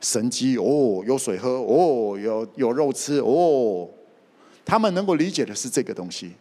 [0.00, 3.88] 神迹哦，有水喝哦，有有肉吃哦。
[4.64, 6.32] 他们能够理解的是这个东西，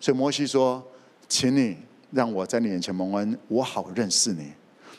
[0.00, 0.82] 所以摩西说
[1.28, 1.76] ：“请你
[2.12, 4.52] 让我在你眼前蒙恩，我好认识你。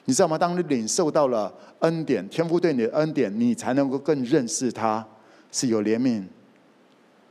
[0.05, 0.37] 你知道吗？
[0.37, 5.05] 当你领受到了恩典，天父对你的恩典，你才能够更认识他，
[5.51, 6.23] 是有怜悯、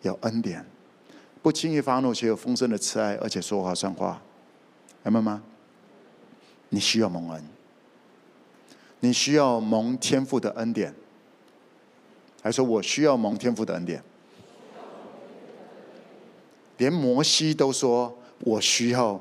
[0.03, 0.65] 有恩典，
[1.43, 4.21] 不轻易发怒，且有丰盛的慈爱，而且说话算话，
[5.03, 5.43] 明白吗？
[6.69, 7.43] 你需要蒙恩，
[9.01, 10.95] 你需要蒙天赋的恩典，
[12.43, 14.03] 还说我需要蒙天赋的恩典。”
[16.79, 19.21] 连摩西都说：“我需要，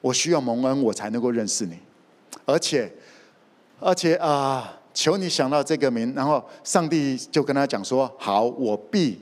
[0.00, 1.76] 我需要蒙恩，我才能够认识你。
[2.46, 2.92] 而且，
[3.80, 6.14] 而且啊、求你想到这个名。
[6.14, 9.20] 然后上帝就跟他讲说：‘好，我必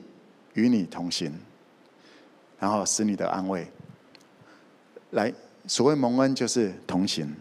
[0.53, 1.31] 与你同行，
[2.59, 3.67] 然后使你的安慰。’
[5.11, 5.33] 来，
[5.67, 7.35] 所谓蒙恩就是同行。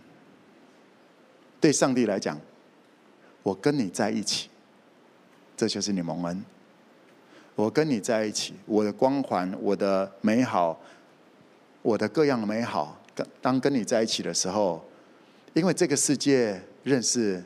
[1.61, 2.39] 对上帝来讲，
[3.43, 4.49] 我跟你在一起，
[5.57, 6.45] 这就是你蒙恩。”
[7.55, 10.81] 我跟你在一起，我的光环，我的美好，
[11.83, 12.99] 我的各样的美好。
[13.43, 14.83] 当跟你在一起的时候，
[15.53, 17.45] 因为这个世界认识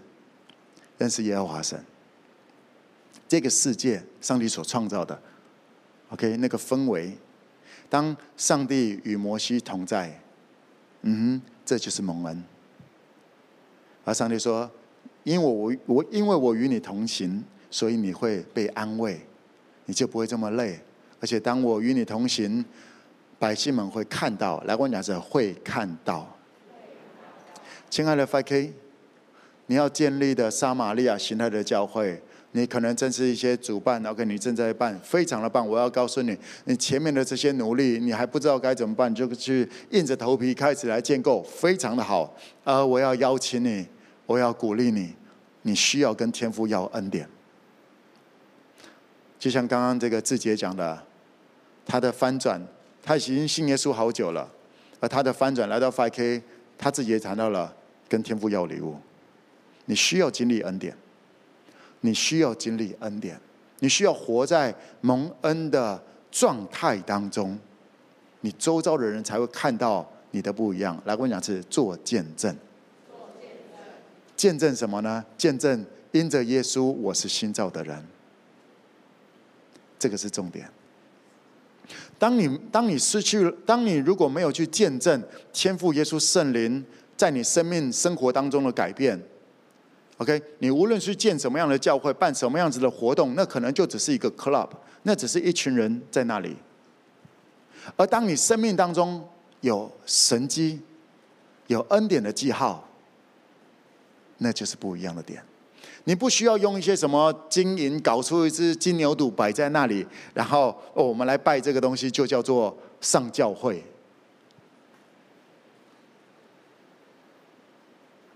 [0.97, 1.85] 认识耶和华神，
[3.27, 5.21] 这个世界上帝所创造的
[6.11, 7.17] ，OK，那个氛围。
[7.89, 10.21] 当上帝与摩西同在，
[11.03, 12.43] 嗯哼，这就是蒙恩。
[14.05, 14.71] 而上帝说
[15.25, 19.21] ：“因为我我因为我与你同行，所以你会被安慰。”
[19.89, 20.81] 你就不会这么累，
[21.21, 22.65] 而且当我与你同行，
[23.39, 24.61] 百姓们会看到。
[24.63, 26.37] 来，我讲是会看到。
[27.89, 28.73] 亲爱的 FK，
[29.67, 32.21] 你要建立的撒玛利亚形态的教会，
[32.53, 35.69] 你可能正是一些主办，OK，你正在办，非常的棒。
[35.69, 42.35] 我要告诉你，你前面的这些努力，你还不知道该怎么办，就去硬着头皮开始来建构，非常的好。
[42.65, 43.87] 而我要邀请你，
[44.25, 45.15] 我要鼓励你，
[45.63, 47.29] 你需要跟天父要恩典。
[49.39, 51.03] 就像刚刚这个志杰讲的，
[51.85, 52.61] 他的翻转，
[53.03, 54.51] 他已经信耶稣好久了，
[54.99, 56.41] 而他的翻转来到 FK，
[56.79, 57.77] 他自己也谈到了
[58.09, 58.97] 跟天父要礼物。
[59.85, 60.97] 你需要经历恩典，
[62.07, 63.39] 你需要经历恩典，
[63.81, 66.01] 你需要活在蒙恩的
[66.31, 67.59] 状态当中，
[68.43, 70.97] 你周遭的人才会看到你的不一样。
[71.05, 72.57] 来，我讲是做见证，
[74.37, 75.25] 见证，什么呢？
[75.37, 78.07] 见证因着耶稣，我是新造的人。
[79.99, 80.71] 这个是重点。
[82.19, 86.85] 当你当你失去，当你如果没有去见证天父耶稣圣灵
[87.17, 89.21] 在你生命生活当中的改变
[90.19, 94.69] ，OK，你无论是建什么样的教会，办什么样子的活动，那可能就只是一个 club，
[95.03, 96.57] 那只是一群人在那里。
[97.97, 99.27] 而当你生命当中
[99.61, 100.81] 有神迹、
[101.69, 102.89] 有恩典的记号，
[104.39, 105.43] 那就是不一样的点。
[106.05, 113.85] 你不需要用一些什么金银搞出一只金牛犊摆在那里，然后哦，我们来拜这个东西，就叫做上教会，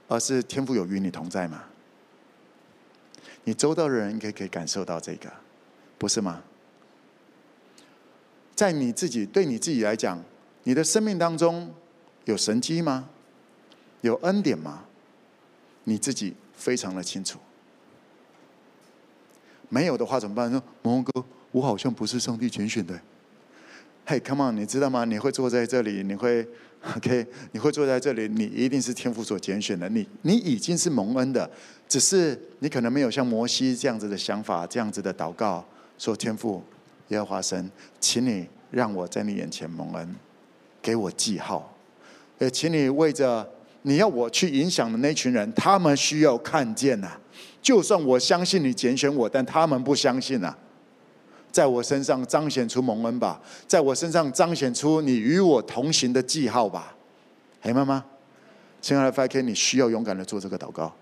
[0.09, 1.63] 而是天父有与你同在吗？
[3.51, 5.29] 你周到的人应该可以感受到这个，
[5.99, 6.41] 不是吗？
[8.55, 10.23] 在你自己对你自己来讲，
[10.63, 11.75] 你的生命当中
[12.27, 13.09] 有神迹吗？
[14.03, 14.85] 有恩典吗？
[15.83, 17.41] 你自己非常的清楚。
[19.69, 20.49] 没有的话怎么办？
[20.49, 23.01] 说蒙恩哥，我好像不是上帝拣选的。
[24.07, 25.05] 嘿，Come on，你知道吗？
[25.05, 26.47] 你会坐在这里，你会
[26.97, 29.89] OK，你会坐在这里，你一定是天父所拣选的。
[29.91, 31.51] 你你已经是蒙恩的，
[31.89, 35.65] 只是你可能没有像摩西这样子的想法，这样子的祷告，
[35.99, 36.63] 说天父。
[37.09, 37.69] 耶和华神，
[37.99, 40.15] 请你让我在你眼前蒙恩，
[40.81, 41.77] 给我记号。
[42.39, 43.45] 也请你为着
[43.83, 47.11] 你要我去影响的那群人，他们需要看见呐、
[47.61, 50.57] 就算我相信你拣选我，但他们不相信啊。
[51.53, 56.95] 在我身上彰显出蒙恩吧，在我身上彰显出你与我同行的记号吧。
[57.61, 58.05] 黑妈妈，
[58.81, 60.93] 亲爱的 FK，你需要勇敢的做这个祷告。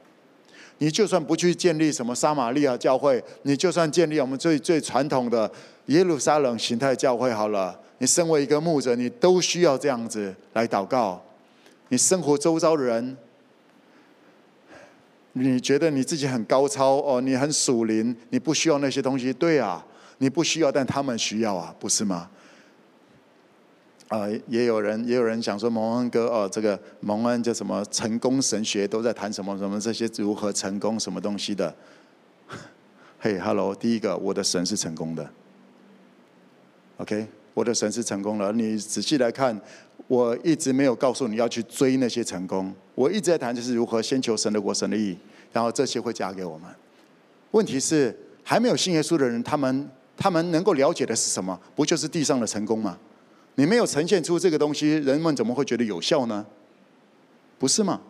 [0.78, 5.50] 你就算不去建立什么撒玛利亚教会，你就算建立我们最最传统的
[5.86, 11.20] 耶路撒冷形态教会好了，你身为一个牧者，你都需要这样子来祷告。
[11.88, 13.16] 你生活周遭的人，
[15.32, 19.84] 你觉得你自己很高超哦，你很属灵，你不需要那些东西，对啊，
[20.18, 22.28] 你不需要，但他们需要啊，不是吗？
[24.08, 31.74] 啊、也有人也有人想说蒙恩哥哦，这个蒙恩就什么成功神学都在谈什么什么这些如何成功什么东西的。
[33.18, 35.28] 嘿哈喽，第一个，我的神是成功的。
[36.96, 38.50] OK，我的神是成功的。
[38.52, 39.60] 你仔细来看，
[40.06, 45.18] 我一直没有告诉你要去追那些成功，我一直在谈就是如何先求神的国、神的义，
[45.52, 46.70] 然后这些会加给我们。
[47.50, 49.86] 问题是还没有信耶稣的人，他们
[50.18, 51.58] 他们能够了解的是什么？
[51.74, 52.98] 不就是地上的成功吗？
[53.54, 56.44] 你没有呈现出这个东西，人们怎么会觉得有效呢？
[57.58, 58.00] 不是吗？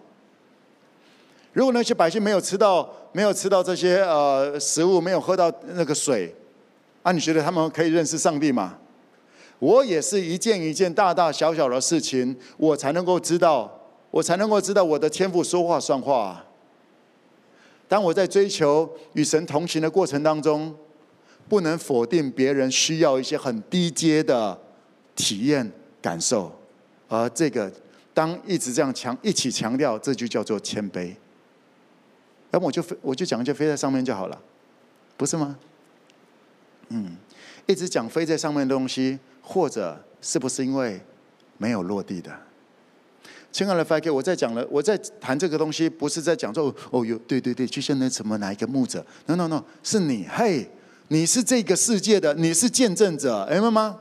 [1.53, 6.35] 如果那些百姓没有吃到，没有吃到这些呃食物，没有喝到那个水，
[7.03, 8.79] 啊，你觉得他们可以认识上帝吗？
[9.59, 13.81] 我也是一件一件大大小小的事情，我才能够知道，
[14.11, 16.45] 我才能够知道我的天赋说话算话。
[17.89, 20.77] 当我在追求与神同行的过程当中，
[21.49, 24.59] 不能否定别人需要一些很低阶的。
[25.21, 25.69] 体验
[26.01, 26.57] 感受，
[27.09, 27.69] 而这个
[28.15, 31.13] 当一直这样强一起强调，这就叫做谦卑。
[32.53, 34.41] 那么我就飞，我就讲一句飞在上面就好了，
[35.17, 35.59] 不是吗？
[36.91, 37.17] 嗯，
[37.67, 41.01] 一直讲飞在上面的东西，或者是不是因为
[41.57, 42.31] 没有落地的？
[43.51, 50.71] 亲爱的 FK，我在讲了，我在谈这个东西，不是在讲说哦哟，对对对，就像那什么哪一个牧者？No No No，是你，嘿，
[51.09, 53.99] 你是这个世界的，你是见证者，哎妈妈。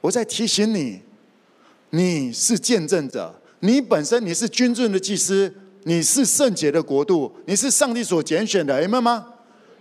[0.00, 1.02] 我在提醒你，
[1.90, 5.52] 你是见证者，你本身你是君尊的祭司，
[5.82, 9.26] 你是圣洁的国度，你是上帝所拣选的，明白吗？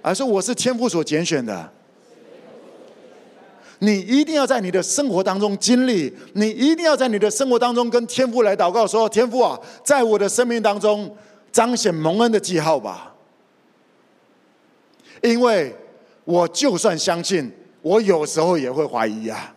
[0.01, 1.71] 还是我是天父所拣选的？
[3.79, 11.15] 你一定要在你的生活当中经历，你一定要在你的生活当中跟天父来祷告，说：天父啊，在我的生命当中
[11.51, 13.13] 彰显蒙恩的记号吧。
[15.21, 15.75] 因为
[16.25, 17.49] 我就算相信，
[17.81, 19.55] 我有时候也会怀疑啊。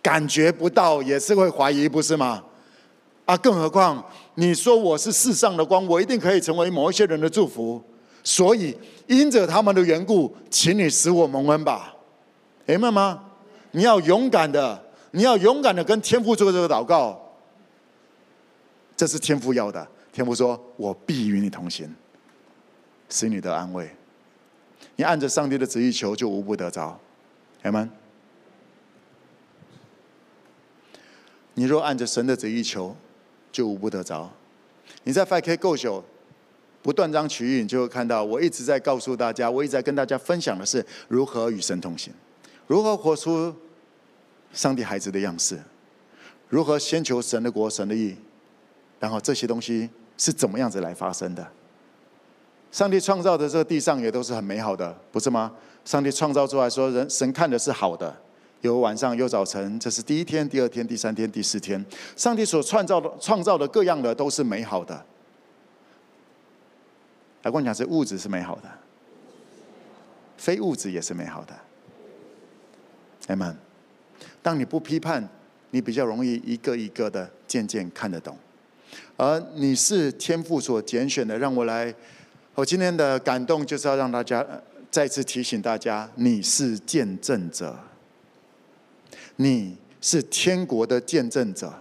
[0.00, 2.44] 感觉不到也是会怀疑，不是吗？
[3.24, 4.04] 啊，更何况
[4.34, 7.82] 你说我是世上的光，我一定可以成为某一些人的祝福，
[8.22, 11.94] 所以因着他们的缘故，请你使我蒙恩吧，
[12.66, 13.24] 明白吗？
[13.70, 17.18] 你要勇敢的，你要勇敢的跟天父做这个祷告，
[18.94, 19.88] 这是天父要的。
[20.12, 21.92] 天父说：“我必与你同行，
[23.08, 23.90] 使你的安慰。
[24.96, 26.98] 你按着上帝的旨意求，就无不得着。”
[27.62, 27.90] 阿门。
[31.54, 32.96] 你若按着神的旨意求，
[33.52, 34.30] 就无不得着。
[35.04, 36.04] 你在 5K 够久，
[36.82, 42.12] 不断章取义，你就会看到，我一直在告诉大家，我一直在跟大家分享的是如何与神同行，
[42.66, 43.54] 如何活出
[44.52, 45.60] 上帝孩子的样式，
[46.48, 48.16] 如何先求神的国、神的义，
[48.98, 49.88] 然后这些东西
[50.18, 51.52] 是怎么样子来发生的。
[52.74, 55.52] 上帝创造的这个地上也都是很美好的，不是吗？
[55.84, 58.12] 上帝创造出来说，人神看的是好的。
[58.62, 61.86] 有晚上，有早晨，这是第一天、第二天、第三天、第四天。
[62.16, 64.92] 上帝所创造的、创造的各样的都是美好的。
[67.44, 68.68] 来跟我讲，是物质是美好的，
[70.36, 71.54] 非物质也是美好的。
[73.28, 73.54] Amen。
[74.42, 75.28] 当你不批判，
[75.70, 78.36] 你比较容易一个一个的渐渐看得懂。
[79.16, 81.94] 而你是天父所拣选的，让我来
[82.54, 84.46] 我今天的感动就是要让大家
[84.90, 87.76] 再次提醒大家，你是见证者，
[89.36, 91.72] 你是天国的见证者，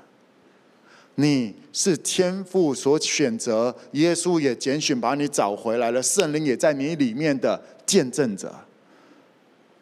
[1.14, 8.52] 你是天父所选择，耶稣也拣选把你找回来了，圣灵也在你里面的见证者。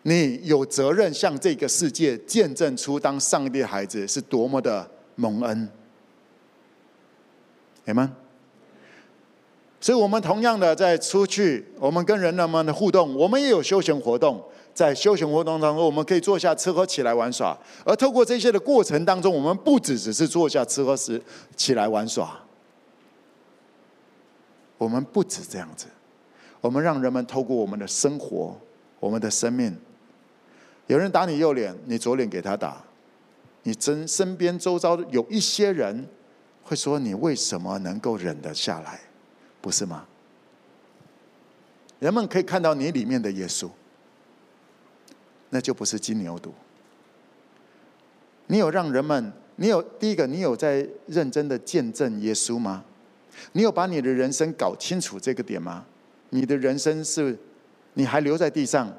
[0.03, 5.69] 你有责任向这个世界见证出，当上帝的孩子是多么的蒙恩。
[7.85, 8.20] 阿们。
[9.81, 14.41] 所以，我们同样的在出去，我们跟人们的互动，我们也有休闲活动。
[14.73, 17.57] 在休闲活动当中，我们可以坐下吃喝起来玩耍。
[17.83, 21.21] 而透过这些的过程当中，我们不只只是坐下吃喝时
[21.57, 22.39] 起来玩耍，
[24.77, 25.87] 我们不止这样子，
[26.61, 28.55] 我们让人们透过我们的生活，
[28.99, 29.75] 我们的生命。
[30.87, 32.81] 有人打你右脸，你左脸给他打。
[33.63, 36.07] 你真身边周遭有一些人
[36.63, 39.01] 会说：“你为什么能够忍得下来？”
[39.61, 40.05] 不是吗？
[41.99, 43.69] 人们可以看到你里面的耶稣，
[45.49, 46.49] 那就不是金牛犊。
[48.47, 52.83] 你有让人们，你有第一个，你有在认真的见证耶稣吗？
[53.53, 55.85] 你有把你的人生搞清楚这个点吗？
[56.31, 57.37] 你的人生是，
[57.93, 58.91] 你还留在地上？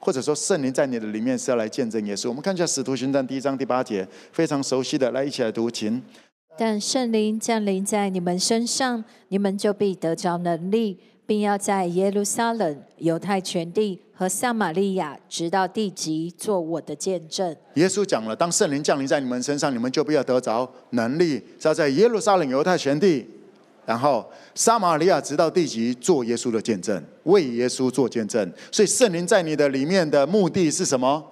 [0.00, 2.28] 或者说，圣灵在你的里面是要来见证耶稣。
[2.28, 6.00] 我们看一下《使徒行传》第一章第八节，非常熟悉的，来一起来读，请。
[6.60, 17.56] 但圣灵降临在你们身上，你们就必得着能力，并要在耶路撒冷、犹太全地和撒玛利亚，直到地极，做我的见证。
[17.74, 23.24] 耶稣讲了，当圣灵降临在你们身上，你们就必要得着能力，要在耶路撒冷、犹太全地。
[23.86, 28.52] 然后，撒玛利亚直到地极做耶稣的见证，为耶稣做见证。
[28.72, 31.24] 所以，圣灵在你的里面的目的是什么？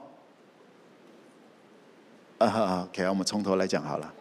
[2.38, 4.14] 啊，OK，我们从头来讲好了。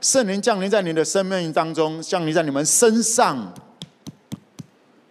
[0.00, 3.52] 圣灵降临在你的生命当中，降临在你们身上，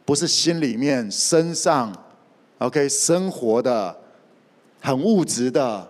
[0.05, 1.93] 不是心里面，身上。
[2.59, 3.95] OK，生活的，
[4.81, 5.89] 很物质的，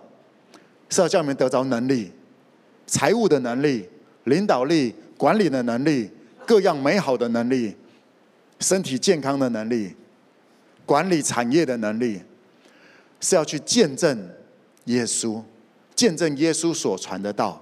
[0.88, 2.12] 是要叫你们得着能力，
[2.86, 3.88] 财务的能力，
[4.24, 4.94] 领导力。
[5.18, 6.08] 管理的能力，
[6.46, 7.74] 各样美好的能力，
[8.60, 9.92] 身体健康的能力，
[10.86, 12.22] 管理产业的能力，
[13.18, 14.30] 是要去见证
[14.84, 15.42] 耶稣，
[15.96, 17.60] 见证耶稣所传的道。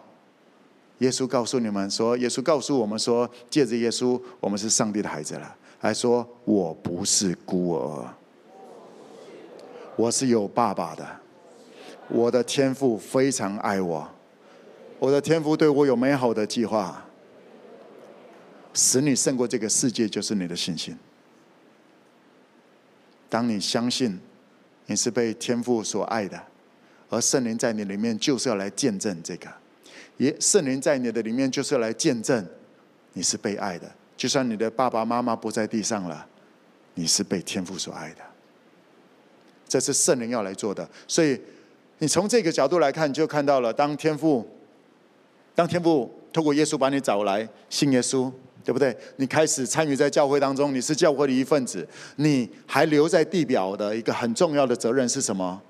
[0.99, 5.57] 耶稣告诉你们说，耶稣告诉我们说，借着耶稣，我们是上帝的孩子了。
[5.78, 8.09] 还说我不是孤儿，
[9.94, 11.07] 我是有爸爸的，
[12.09, 14.09] 我的天父非常爱我，
[14.99, 17.03] 我的天父对我有美好的计划。
[18.72, 20.97] 使你胜过这个世界，就是你的信心。
[23.28, 24.18] 当你相信
[24.86, 26.38] 你是被天父所爱的，
[27.09, 29.49] 而圣灵在你里面就是要来见证这个，
[30.17, 32.47] 也圣灵在你的里面就是来见证
[33.12, 33.91] 你是被爱的。
[34.17, 36.27] 就算你的爸爸妈妈不在地上了，
[36.95, 38.21] 你是被天父所爱的。
[39.69, 40.89] 这是圣灵要来做的。
[41.07, 41.41] 所以
[41.99, 44.49] 你从这个角度来看，就看到了当天父，
[45.55, 48.33] 当天父透过耶稣把你找来信耶稣。
[48.64, 48.97] 对不对？
[49.14, 51.87] 你开始参与在教会当中，你是教会的一份子。
[52.17, 55.62] 你还留在地表的一个很重要的责任是什么？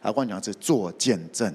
[0.00, 1.54] 来，我讲是做见证。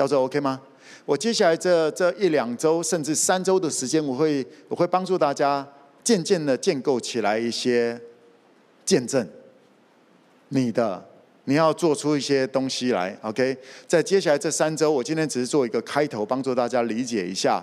[0.00, 0.58] 到时候 OK 吗？
[1.04, 5.66] 我接下来这这一两周甚至三周的时间，我会我会帮助大家
[6.02, 8.00] 渐渐的建构起来一些
[8.82, 9.28] 见证。
[10.48, 11.06] 你的
[11.44, 13.54] 你要做出一些东西来，OK？
[13.86, 17.62] 在接下来这三周，我今天只是做一个开头，帮助大家理解一下。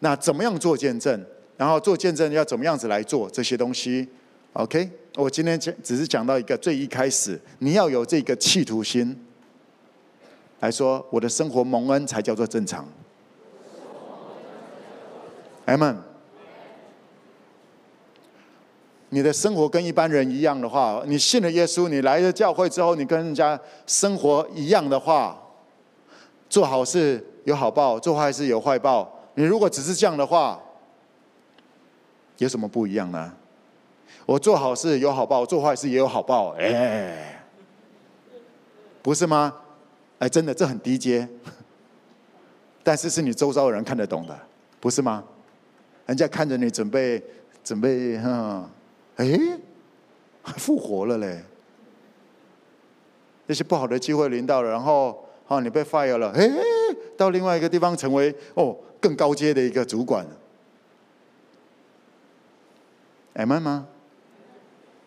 [0.00, 1.24] 那怎么样做见证？
[1.56, 4.08] 然后做见证要怎么样子来做这些东西
[4.54, 9.16] ？OK，我今天讲只是讲到一个最一开始，你要有这个企图心
[10.60, 12.86] 来说，我的生活蒙恩才叫做正常。
[15.66, 15.96] M，。
[19.10, 25.40] 你的生活跟一般人一样的话，你信了耶稣，你来了教会之后，你跟人家生活一样的话，
[26.50, 29.10] 做好事有好报，做坏事有坏报。
[29.34, 30.60] 你如果只是这样的话，
[32.36, 33.32] 有什么不一样呢？
[34.26, 37.42] 我做好事有好报，做坏事也有好报，哎，
[39.00, 39.54] 不是吗？
[40.18, 41.28] 哎，真的这很低阶，
[42.82, 44.38] 但是是你周遭的人看得懂的，
[44.80, 45.24] 不是吗？
[46.06, 47.22] 人家看着你准备
[47.62, 48.70] 准备，哈，
[49.16, 49.26] 哎，
[50.56, 51.42] 复活了嘞，
[53.46, 56.50] 那些不好的机会临到了，然后啊，你被 fire 了，哎，
[57.16, 58.76] 到另外一个地方成为哦。
[59.00, 60.26] 更高阶的一个主管
[63.34, 63.86] ，Amen 吗？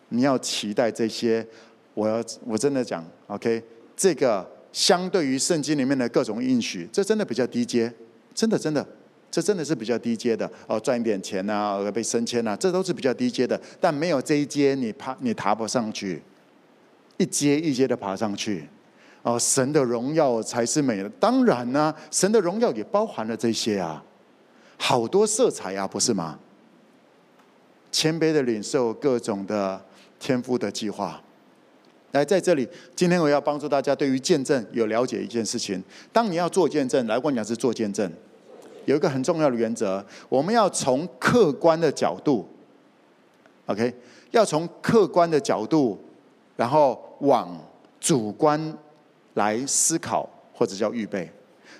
[0.08, 1.46] 你要期待这些，
[1.92, 3.62] 我要我真的讲，OK，
[3.94, 7.92] 这个相对于圣经里面的各种应许，这真的比较低阶，
[8.34, 8.86] 真的真的，
[9.30, 13.60] 这真的是比较低阶的哦，赚一点钱啊，被升迁啊，这都是比较低阶的。
[13.80, 16.22] 但没有这一阶，你爬你爬不上去，
[17.18, 18.66] 一阶一阶的爬上去。
[19.22, 21.08] 哦，神的荣耀才是美的。
[21.20, 24.02] 当然呢、神的荣耀也包含了这些啊，
[24.76, 26.38] 好多色彩啊，不是吗？
[27.92, 29.80] 谦卑的领受各种的
[30.18, 31.22] 天父的计划。
[32.12, 35.82] 来，在这里，今天我要帮助大家对于见证有了解一件事情。
[36.12, 38.10] 当你要做见证，来，我讲是做见证。
[38.84, 42.46] 有一个很重要的原则，我们要从客观的角度
[43.66, 43.94] ，OK，
[44.32, 45.98] 要从客观的角度，
[46.56, 47.58] 然后往
[47.98, 48.76] 主观
[49.34, 51.30] 来思考，或者叫预备。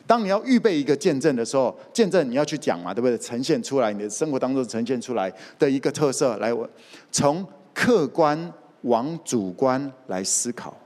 [0.07, 3.19] 当你要预备一个见证的时候，见证你要去讲嘛，对不对？
[3.19, 6.69] 呈现出来你的生活当中呈现出来的一个特色，来，我
[7.11, 8.53] 从客观
[8.83, 10.77] 往主观来思考，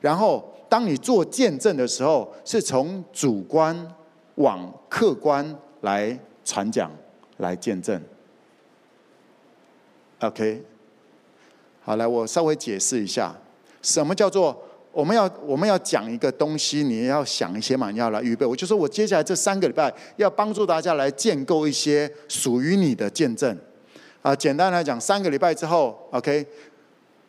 [0.00, 3.94] 然后当你做见证的时候，是从主观。
[4.36, 6.90] 往客观来传讲，
[7.36, 8.02] 来见证。
[10.18, 10.60] OK，
[11.80, 13.32] 好，来我稍微解释一下，
[13.80, 18.44] 什么叫做我们要我们要讲一个东西，你要想一些嘛，你要来预备。
[18.44, 23.56] 我就说我接下来这三个礼拜要帮助大家来建构一些属于你的见证。
[24.24, 26.46] 啊，简单来讲，三个礼拜之后，OK，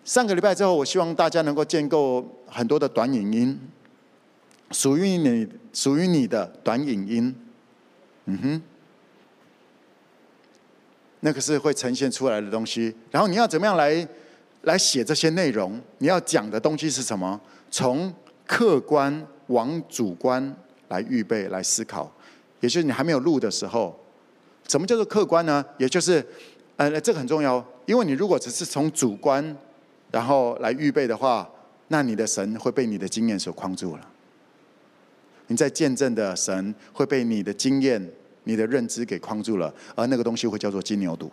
[0.06, 3.60] 三个礼拜之后，我希望大家能够建构很多的短影音。
[4.72, 7.36] 属于你，属于你的短影音，
[8.28, 8.62] 嗯哼，
[11.20, 12.96] 那个是会呈现出来的东西。
[13.12, 14.08] 然后你要怎么样来
[14.62, 15.78] 来写这些内容？
[15.98, 17.42] 你要讲的东西是什么？
[17.70, 18.14] 从
[18.48, 20.56] 客观往主观
[20.88, 22.10] 来预备、来思考。
[22.62, 24.00] 也就是你还没有录的时候，
[24.70, 25.64] 什么叫做客观呢？
[25.78, 26.26] 也就是，
[26.78, 29.56] 呃，这个很重要，因为你如果只是从主观
[30.12, 31.50] 然后来预备的话，
[31.88, 34.08] 那你的神会被你的经验所框住了。
[35.48, 38.12] 你在见证的神会被你的经验、
[38.44, 41.30] 你的认知给框住了，而那个东西会叫做金牛犊。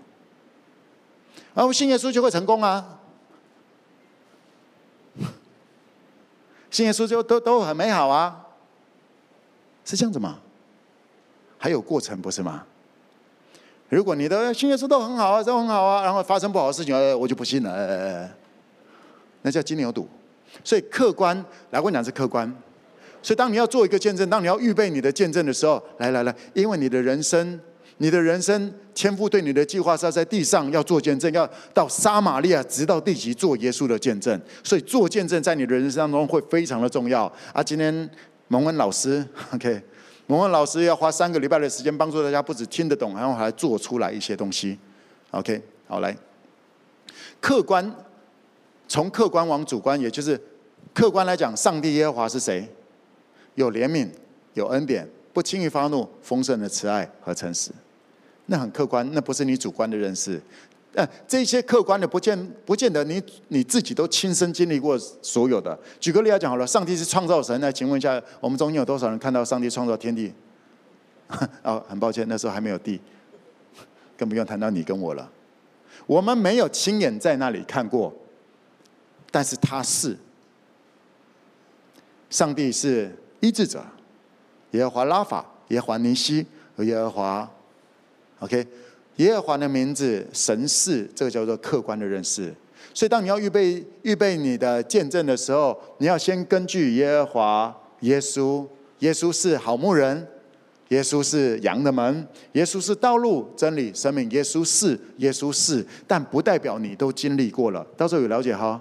[1.55, 3.01] 而我信耶稣就会成功啊！
[6.71, 8.47] 信耶稣就都都很美好啊，
[9.85, 10.39] 是这样子吗？
[11.59, 12.67] 还有过程不是吗？
[13.93, 18.27] 如果你的信耶稣都很好啊，都很好啊，然后发生不好的事情，我就不信了，
[19.43, 20.07] 那叫金牛犊。
[20.65, 22.51] 所以客观，来我讲是客观。
[23.23, 27.61] 所以，当你要做一个见证，当你要预备你的见证的时候，来来来，因为你的人生，
[27.99, 34.41] 你的人生天父对你的计划是要在地上要做见证，要到撒玛利亚直到地极做耶稣的见证。
[34.65, 37.31] 所以，做见证在你的人生当中会非常的重要。
[37.53, 38.11] 啊，今天
[38.49, 39.23] 蒙恩老师
[39.53, 39.83] ，OK，
[40.33, 44.79] 蒙恩老师要花三个礼拜的时间帮助大家，不止听得懂，然后还做出来一些东西。
[45.31, 46.17] OK，好来，
[47.39, 47.95] 客观
[48.89, 50.41] 从客观往主观，也就是
[50.95, 52.67] 客观来讲，上帝耶和华是谁？
[53.57, 54.09] 有怜悯，
[54.55, 57.71] 有恩典，不轻易发怒，丰盛的慈爱和诚实，
[58.47, 60.41] 那很客观，那不是你主观的认识。
[60.95, 65.79] 呃这些客观的，不见不见得你你自己都亲身经历过所有的。
[65.99, 70.33] 举个例来讲好了，上帝是创造神，那请问一下，我们中间有多少人看到上帝创造天地？
[71.63, 73.01] 哦，很抱歉，那时候还没有地，
[74.17, 75.31] 更不用谈到你跟我了。
[76.07, 78.13] 我们没有亲眼在那里看过，
[79.31, 80.17] 但是他是，
[82.31, 83.17] 上帝是。
[83.45, 83.85] 医治者，
[84.71, 87.51] 耶和华拉法，耶和华尼西和耶和华
[88.39, 88.65] ，OK，
[89.23, 92.55] 耶和华的名字神是，这个叫做客观的认识。
[92.95, 98.67] 所以，当你要预备预备你的见证的时候，你要先根据耶和华、耶稣，
[98.99, 100.27] 耶稣是好牧人，
[100.89, 107.87] 耶稣是羊的门，耶稣是道路、真理、生命，耶稣是，耶稣是，但不代表你都经历过了。
[107.97, 108.81] 到时候有了解哈，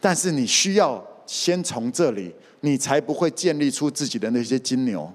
[0.00, 2.34] 但是你需要先从这里。
[2.62, 5.10] 你才不会建立出自己的那些金牛。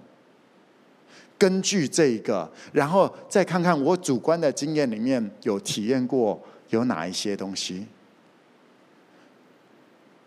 [1.37, 7.85] 根据这个，然后再看看我主观的经验里面有体验过有哪一些东西。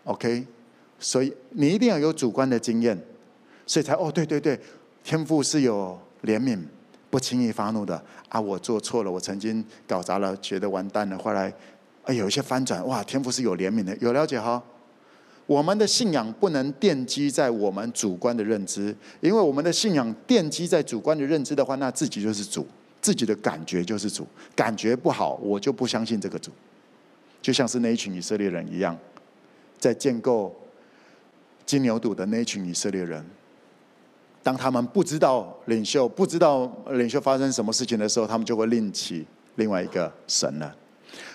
[0.05, 0.45] OK，
[0.99, 2.97] 所以你一定要有主观的经验，
[3.65, 4.59] 所以才哦，对对对，
[5.03, 6.59] 天赋是有怜悯，
[7.09, 8.39] 不轻易发怒的啊！
[8.39, 11.53] 我做错了，我曾经搞砸了，觉得完蛋了，后来
[12.03, 14.63] 啊有一些翻转，哇，天赋是有怜悯的，有了解哈？
[15.49, 22.67] 我们的信仰不能奠基在我们主观的认知，因为我们的信仰奠基在主观的认知的话，那自己就是主，
[23.01, 26.51] 自己的感觉就是主，感觉不好，我就不相信这个主。
[27.41, 28.95] 就像是那一群以色列人一样，
[29.79, 30.55] 在建构
[31.65, 33.25] 金牛犊的那一群以色列人，
[34.43, 39.25] 当他们不知道领袖不知道领袖发生什么事情的时候，他们就会另起
[39.55, 40.75] 另外一个神了。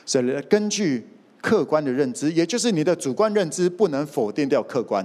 [0.07, 1.05] 所以根据。
[1.45, 5.05] 客观的认知，也就是你的主观认知不能否定掉客观。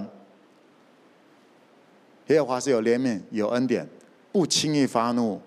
[2.28, 3.86] 耶和华是有怜悯、有恩典，
[4.32, 5.42] 不轻易发怒，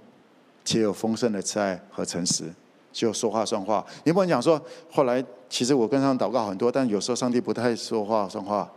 [0.63, 2.45] 且有丰盛的慈爱和诚实，
[2.93, 3.83] 就说话算话。
[4.05, 8.71] 你不能讲说，后来其实我跟上祷告很多，但有时候上帝不太说话算话。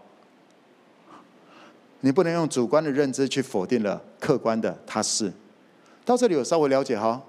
[2.00, 5.34] 你不能用主观的认知去否定了客观的他是。
[6.06, 7.22] 到这里有稍微了解哈？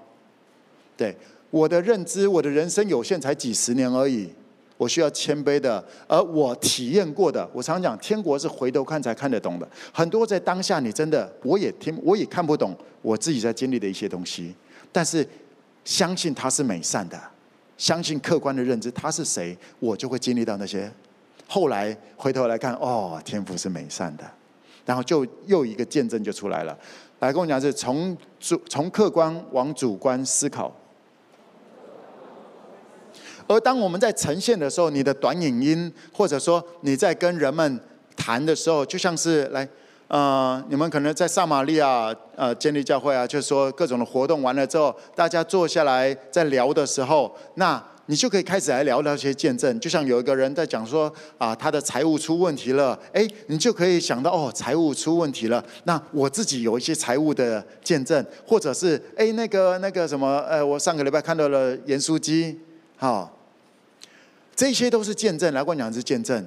[0.95, 1.13] 对，
[1.49, 4.29] 我的认知，我的人生有限，才几十年而已。
[4.77, 9.67] 我需要谦卑的，而我体验过的，我常讲，天国是回头看才看得懂的。
[9.91, 14.53] 很多在当下，你真的我也听，我也看不懂我自己在经历的一些东西。
[14.91, 15.27] 但是
[15.83, 17.19] 相信他是美善的，
[17.77, 20.91] 相信客观的认知他是谁，我就会经历到那些。
[21.47, 24.23] 后来回头来看，哦，天赋是美善的，
[24.85, 26.77] 然后就又一个见证就出来了。
[27.19, 30.71] 来跟我讲，是从主从客观往主观思考。
[33.47, 37.79] 而当我们在呈现的时候，你的短影音，或者说你在跟人们
[38.15, 39.67] 谈的时候，就像是来，
[40.09, 49.79] 呃，你们可能在撒玛利亚呃建立教会啊，就是说各种的活动完了之后，大家坐下来在聊的时候，那你就可以开始来聊聊些见证。
[49.79, 55.63] 就像有一个人在讲说啊，他的财务出问题了，哎，你就可以想到哦，财务出问题了。
[55.85, 62.59] 那我自己有一些财务的见证，或者是哎那个那个什么，呃，我上个礼拜看到了盐酥鸡，
[62.97, 63.36] 好。
[64.57, 66.43] 这些都是见证，来跟我讲是见证，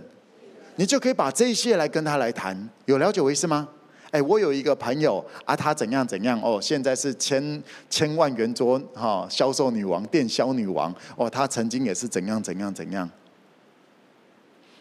[0.75, 3.69] 你就可以把这些来跟他来谈，有了解我意思吗？
[4.11, 13.09] 哎，我有一个朋友啊，他怎样怎样哦，现在是千千万圆桌哈销售女王，电销女王哦，他曾经也是怎样怎样怎样，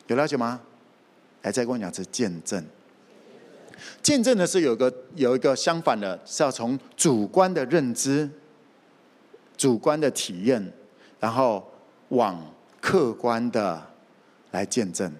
[0.08, 0.60] 有了解吗？
[1.44, 2.66] 哎，再跟我讲是见证，
[4.02, 8.28] 见证的是有个有一个相反的，是要从主观的认知、
[9.56, 10.74] 主观的体验，
[11.20, 11.64] 然后
[12.08, 12.44] 往。
[12.82, 13.82] 客观的
[14.52, 15.12] 来见证，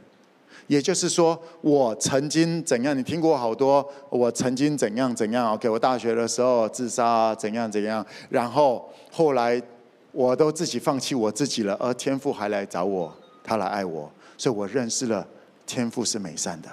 [0.68, 2.98] 也就是说，我曾经怎样？
[2.98, 8.06] 你听过好多，我曾经怎样怎样？OK，我大学的时候自杀，怎样怎样？
[8.30, 9.62] 然后后来
[10.12, 15.28] 我都自己放弃我自己了，而天父还来找我，他来爱我，所以我认识了
[15.66, 16.70] 天父是美善的。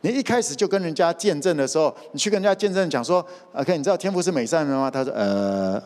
[0.00, 5.82] 你一开始就跟人家见证的时候，你去跟人家见证讲说：“OK，你知道天父是美善的吗？”他说：“呃，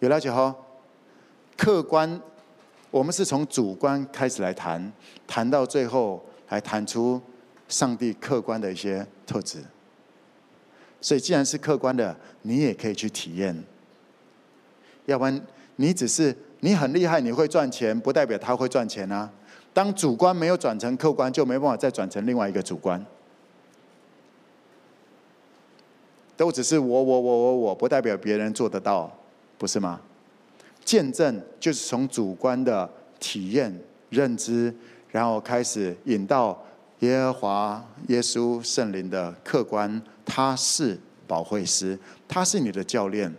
[0.00, 0.54] 有了解哈，
[1.56, 2.20] 客观。”
[2.94, 4.92] 我们是从主观开始来谈，
[5.26, 7.20] 谈到最后还谈出
[7.66, 9.58] 上帝客观的一些特质。
[11.00, 13.64] 所以，既然是客观的，你也可以去体验。
[15.06, 19.28] 要不然，你只是你很厉害，你会赚钱，不代表他会赚钱啊。
[19.72, 23.04] 当主观没有转成客观，就没办法再转成另外一个主观。
[26.36, 29.10] 都只是我我我我我，不代表别人做得到，
[29.58, 30.00] 不是吗？
[30.94, 32.88] 见证就是从主观的
[33.18, 33.76] 体验、
[34.10, 34.72] 认知，
[35.10, 36.64] 然后开始引到
[37.00, 40.00] 耶和华、耶稣、圣灵的客观。
[40.24, 43.34] 他是保惠师，他是你的教练，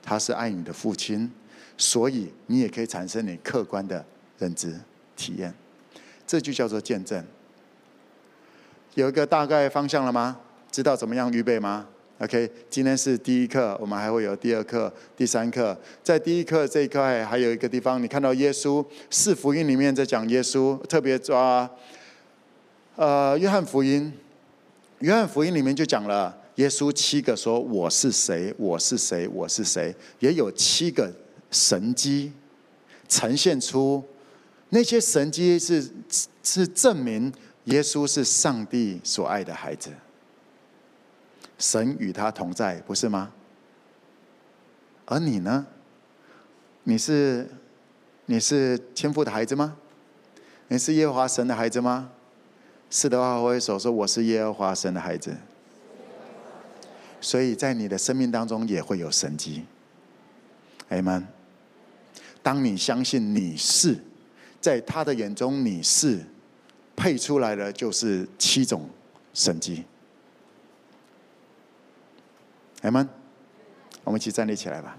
[0.00, 1.28] 他是爱你的父亲，
[1.76, 4.04] 所以你也可以产生你客观的
[4.38, 4.72] 认知、
[5.16, 5.52] 体验。
[6.24, 7.20] 这就叫做见证。
[8.94, 10.38] 有一个大概方向了吗？
[10.70, 11.88] 知道怎么样预备吗
[12.18, 15.78] ？OK，今天是第一课，我们还会有第二课、第三课。
[16.02, 21.68] 在第一课这一块还有一个地方，你看到耶稣四福音里面在讲耶稣，特别抓
[22.94, 24.12] 呃约翰福音。
[25.00, 31.12] 约翰福音里面就讲了耶稣七个说我是谁，我是谁，我是谁，也有七个
[31.50, 32.32] 神迹
[33.06, 34.02] 呈现出
[34.70, 35.86] 那些神迹是
[36.42, 37.30] 是证明
[37.64, 39.90] 耶稣是上帝所爱的孩子。
[41.58, 43.32] 神与他同在，不是吗？
[45.06, 45.66] 而你呢？
[46.84, 47.48] 你是
[48.26, 49.76] 你是天父的孩子吗？
[50.68, 52.10] 你是耶和华神的孩子吗？
[52.90, 55.36] 是的话，我会说说我是耶和华神的孩子。
[57.20, 59.64] 所以在你的生命当中也会有神迹。
[60.90, 61.24] Amen。
[62.42, 63.98] 当你相信你是，
[64.60, 66.20] 在他的眼中你是，
[66.94, 68.88] 配出来的就是七种
[69.34, 69.84] 神迹。
[72.82, 73.08] 阿门，
[74.04, 74.96] 我们一起站立起来吧。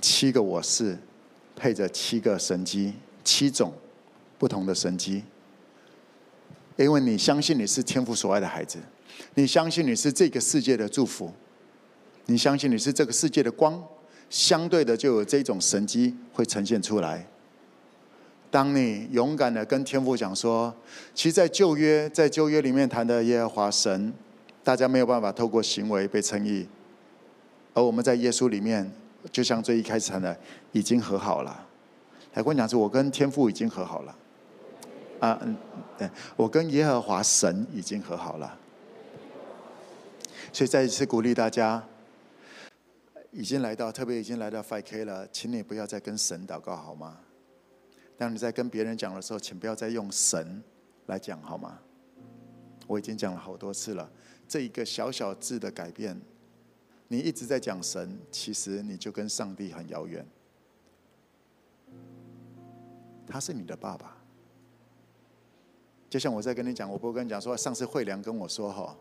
[0.00, 0.98] 七个我是，
[1.54, 3.72] 配着七个神迹，七种
[4.36, 5.22] 不同的神迹。
[6.76, 8.78] 因为你相信你是天父所爱的孩子，
[9.34, 11.32] 你相信你是这个世界的祝福，
[12.26, 13.82] 你相信你是这个世界的光，
[14.30, 17.26] 相对的就有这种神机会呈现出来。
[18.50, 20.74] 当你勇敢的跟天父讲说，
[21.14, 24.12] 其实，在旧约，在旧约里面谈的耶和华神，
[24.64, 26.66] 大家没有办法透过行为被称义，
[27.74, 28.90] 而我们在耶稣里面，
[29.30, 30.34] 就像最一开始谈的，
[30.72, 31.66] 已经和好了。
[32.32, 34.16] 还跟我讲说，我跟天父已经和好了。
[35.20, 35.56] 啊，嗯，
[35.98, 38.56] 对，我跟耶和华神已经和好了。
[40.52, 41.84] 所以再一次鼓励大家，
[43.30, 47.20] 已经来到，特别已经来到 5K 了，请你不要再跟神祷告，好吗？
[48.16, 50.62] 当你在跟别人讲的时候，请不要再用神
[51.06, 51.78] 来讲，好吗？
[52.86, 54.10] 我已经讲了好多次了，
[54.48, 56.18] 这一个小小字的改变，
[57.06, 60.26] 你一直在讲神，其实你就跟上帝很遥远。
[63.26, 64.16] 他是你的爸爸，
[66.08, 68.96] 就像我在跟你讲，我不会跟你讲说，上次慧良跟我说哈，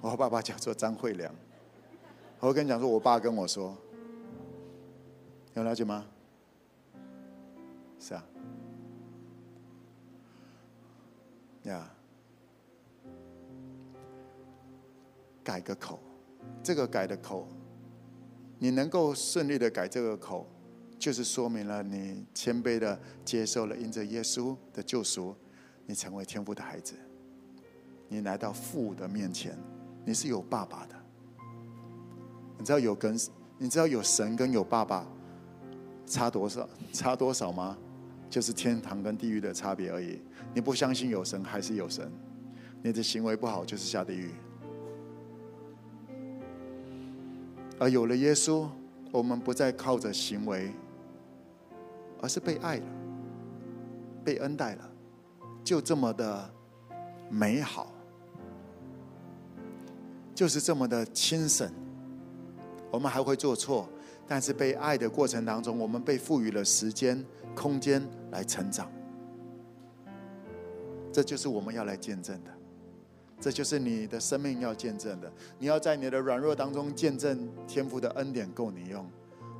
[0.00, 1.32] 我爸爸叫做张慧良，
[2.40, 3.76] 我跟你讲说，我爸跟我说，
[5.54, 6.06] 有了解吗？
[7.98, 8.24] 是啊，
[11.64, 11.90] 呀，
[15.42, 15.98] 改个口，
[16.62, 17.48] 这个改的口，
[18.58, 20.46] 你能够顺利的改这个口。
[20.96, 25.32] 就是说明了你谦卑的接受了因着耶稣的救赎，
[25.86, 26.94] 你成为天父的孩子，
[28.08, 29.56] 你来到父的面前，
[30.04, 30.97] 你是有爸爸的。
[32.58, 33.18] 你知道有跟
[33.56, 35.06] 你知道有神跟有爸爸
[36.04, 37.78] 差多少差多少吗？
[38.28, 40.20] 就是天堂跟地狱的差别而已。
[40.52, 42.10] 你不相信有神还是有神，
[42.82, 44.30] 你的行为不好就是下地狱。
[47.78, 48.68] 而有了耶稣，
[49.12, 50.72] 我们不再靠着行为。
[52.20, 52.86] 而是被爱了，
[54.24, 54.90] 被恩待了，
[55.62, 56.50] 就这么的
[57.30, 57.92] 美好，
[60.34, 61.70] 就是这么的轻省。
[62.90, 63.88] 我们还会做错，
[64.26, 67.24] 但是被爱的过程当中，我们被赋予了时间、
[67.54, 68.90] 空间来成长。
[71.12, 72.50] 这就是我们要来见证的，
[73.40, 75.32] 这就是你的生命要见证的。
[75.58, 79.04] 你要在你的软弱当中见证天父的恩典够你用。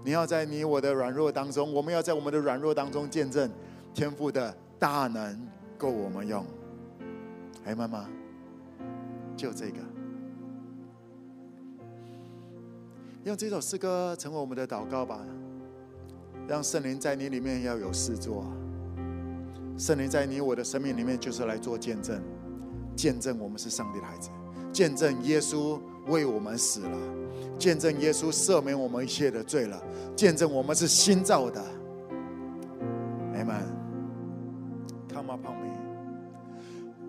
[0.04, 3.50] 你要在你我的软弱当中，我们要在我们的软弱当中见证
[3.92, 6.46] 天父的大能够我们用。
[7.64, 8.08] 哎，妈妈，
[9.36, 9.78] 就这个，
[13.24, 15.20] 用这首诗歌成为我们的祷告吧。
[16.46, 18.44] 让圣灵在你里面要有事做，
[19.76, 22.22] 圣灵在你我的生命里面就是来做见证，
[22.96, 24.30] 见证我们是上帝的孩子，
[24.72, 26.98] 见证耶稣为我们死了。
[27.58, 29.78] 见证耶稣赦免我们一切的罪了，
[30.16, 31.62] 见证我们是新造的。
[33.34, 33.66] Amen.
[35.12, 35.70] Come upon me,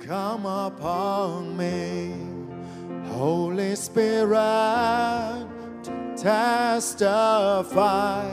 [0.06, 2.14] come upon me,
[3.16, 5.46] Holy Spirit,
[6.22, 8.30] testify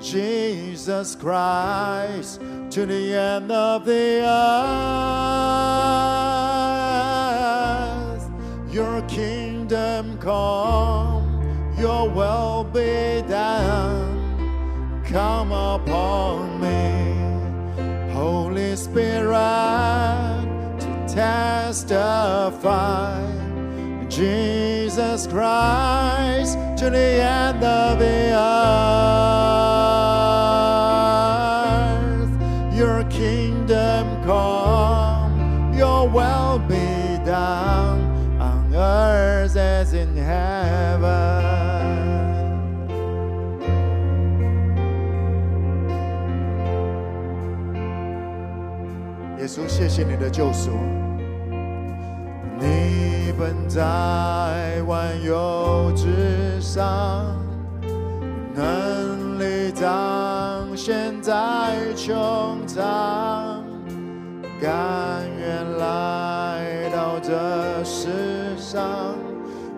[0.00, 2.40] Jesus Christ
[2.70, 4.30] to the end of the earth.
[8.72, 11.26] Your kingdom come.
[11.76, 15.02] Your will be done.
[15.04, 19.34] Come upon me, Holy Spirit,
[20.78, 23.20] to testify
[24.08, 28.75] Jesus Christ to the end of the earth.
[32.75, 38.01] Your kingdom come, your will be done
[38.39, 41.43] on earth as in heaven.
[49.55, 50.71] 主，谢谢你的救赎。
[52.59, 57.26] 你本在万有之 上，
[58.54, 61.32] 能力彰显在
[61.96, 62.14] 穹
[62.64, 63.64] 苍，
[64.60, 64.70] 甘
[65.36, 69.16] 愿来到这世上，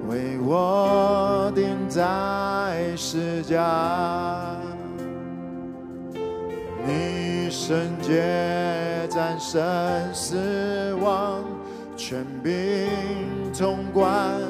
[0.06, 4.54] 为我钉在十架。
[6.86, 8.22] 你圣洁。
[9.08, 9.60] 战胜
[10.14, 11.42] 死亡，
[11.98, 12.88] 权柄
[13.52, 14.40] 统管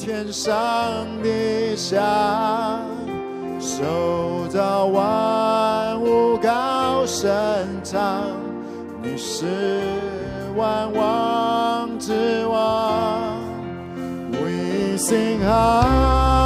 [0.00, 2.00] 天上地下，
[3.60, 7.30] 受到万物高声
[7.84, 8.22] 唱，
[9.02, 9.44] 你是
[10.56, 13.38] 万王之王
[14.32, 16.39] ，We sing high。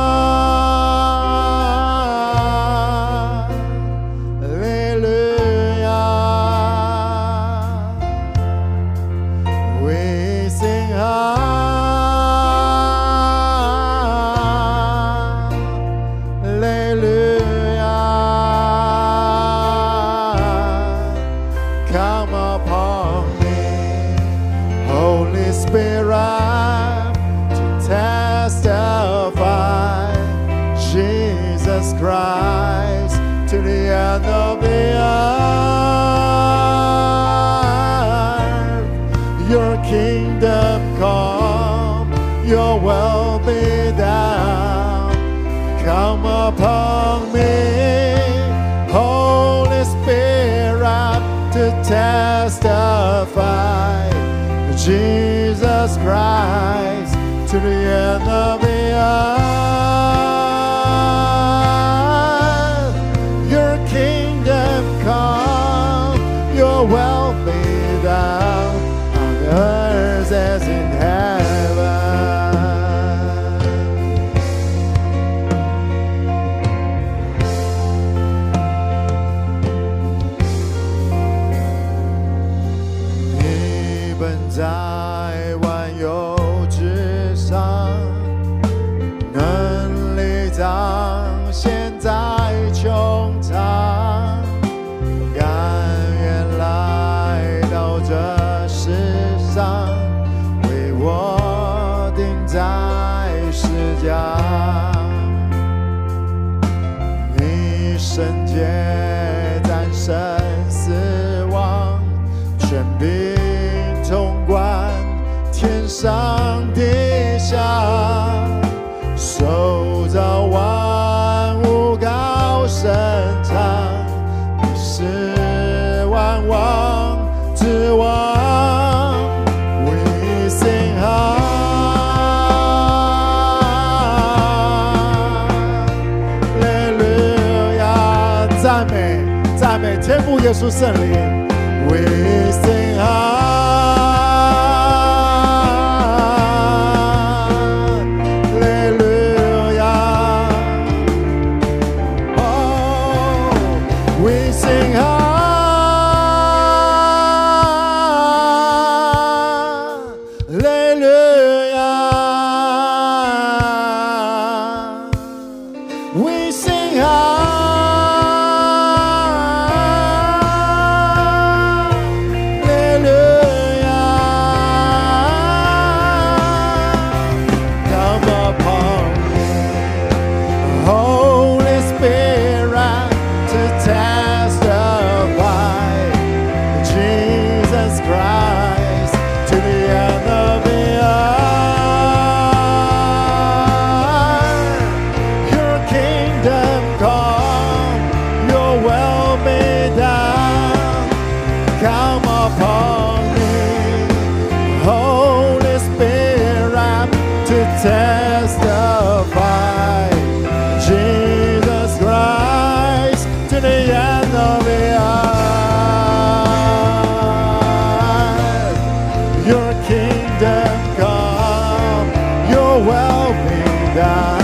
[220.97, 222.09] Come,
[222.51, 223.63] you will be
[223.95, 224.43] done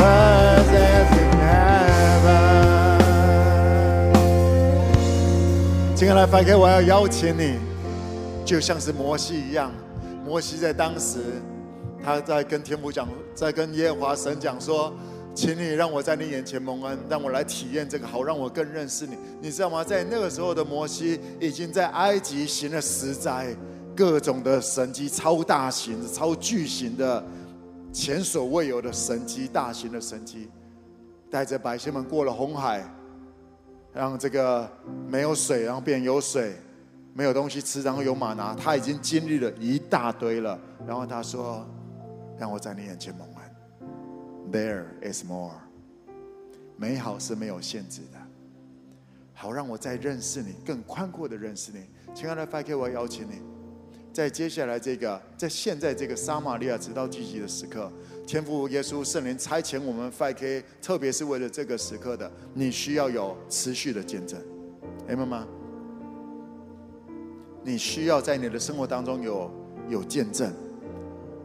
[0.00, 2.68] as as in heaven.
[5.94, 7.58] 亲爱的法克，我要邀请你，
[8.44, 9.70] 就像是摩西一样，
[10.24, 11.18] 摩西在当时。
[12.02, 14.90] 他在跟天父讲，在跟耶和华神讲说
[15.36, 19.84] ：“请你让我在你眼前蒙恩，让我来体验这个，好让我更认识你。”你知道吗？
[19.84, 23.54] 在那个时候的摩西已经在埃及行了十灾，
[24.00, 27.22] 各种的神迹，超大型、超巨型的、
[27.92, 30.48] 前所未有的神迹，大型的神迹，
[31.30, 32.82] 带着百姓们过了红海，
[33.92, 34.66] 让这个
[35.06, 36.56] 没有水，然后变有水，
[37.12, 38.54] 没有东西吃，然后有马拿。
[38.54, 41.62] 他已经经历了一大堆了，然后他说。
[42.38, 44.50] 让我在你眼前蒙恩。
[44.50, 45.52] There is more。
[46.78, 48.18] 美好是没有限制的。
[49.34, 51.84] 好，让我再认识你，更宽阔的认识你。
[52.14, 53.42] 亲爱的 FK，我邀请你，
[54.12, 57.90] 在接下来这个，在现在这个撒玛利亚直到聚集的时刻，
[58.26, 64.40] 天父耶稣圣灵差遣我们 FK，特别是为了这个时刻的，你需要有持续的见证，
[65.06, 65.46] 明白吗？
[67.62, 69.50] 你需要在你的生活当中有
[69.88, 70.52] 有见证。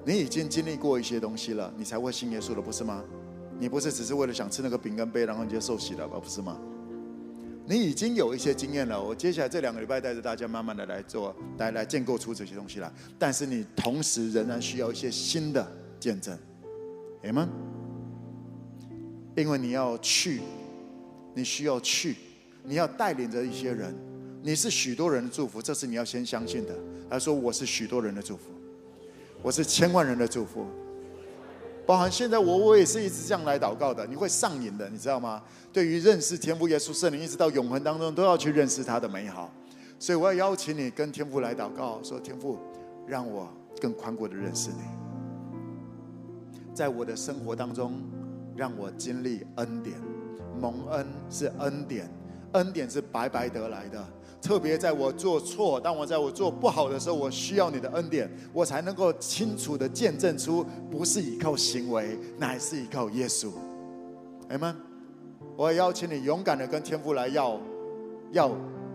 [0.04, 3.04] 你已经经历过一些东西了，你才会信耶稣的，不是吗？
[3.60, 6.60] 你不是只是为了想吃那个饼干杯，然后你就受洗了吧，不是吗？
[7.68, 9.02] 你已经有一些经验了。
[9.02, 12.92] 我接下来这两个礼拜带着大家慢慢的来做，来来建构出这些东西来。
[13.18, 15.66] 但是你同时仍然需要一些新的
[16.00, 16.38] 见证，
[17.24, 17.50] 阿们。
[19.36, 20.42] 因为你要去，
[21.34, 22.16] 你需要去，
[22.64, 23.94] 你要带领着一些人，
[24.42, 26.74] 你是许多人的祝福，这是你要先相信的。
[27.10, 28.44] 他说我是许多人的祝福。
[29.42, 30.66] 我是千万人的祝福，
[31.86, 35.44] 包含现在我我也是一直这样来祷告的，你会上瘾的，你知道吗？
[35.76, 39.52] 对于认识天父耶稣圣灵，一直到永恒当中都要去认识他的美好，
[40.00, 42.58] 所以我要邀请你跟天父来祷告，说天父，
[43.06, 43.50] 让我
[43.82, 44.78] 更宽阔的认识你，
[46.74, 48.02] 在我的生活当中，
[48.56, 49.98] 让我经历恩典。
[50.62, 52.10] 蒙恩是恩典，
[52.54, 54.02] 恩典是白白得来的。
[54.42, 63.52] 特别在我做错，当我在我做不好的时候，我需要你的恩典，我才能够清楚的见证出，不是依靠行为，乃是依靠耶稣。
[64.48, 64.74] 阿们，
[65.58, 67.60] 我也邀请你勇敢地跟天父来要，
[68.32, 68.52] 要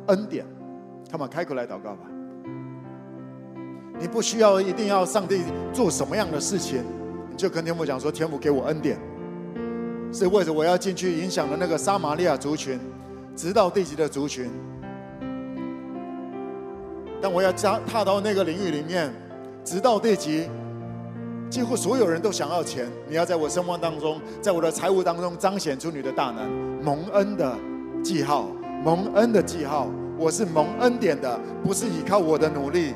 [0.08, 0.44] 恩典。
[1.10, 2.00] 他们开口来祷告吧。
[3.98, 5.42] 你不需要一定要上帝
[5.72, 6.82] 做什么样的事情，
[7.30, 8.98] 你就跟天父讲说：天父给我恩典，
[10.12, 12.78] 是为了我要进去影响的那个撒玛利亚族群，
[13.34, 14.50] 直到地极的族群。
[17.22, 19.12] 但我要加踏到那个领域里面，
[19.64, 20.48] 直到地极，
[21.50, 22.88] 几乎所有人都想要钱。
[23.08, 26.48] 你要在我生活当中，在我的财务当中彰显出你的大能，
[26.80, 27.52] 蒙恩的
[28.02, 28.48] 记号，
[28.84, 29.88] 蒙恩的记号。
[30.16, 32.94] 我是蒙恩典的，不是依靠我的努力。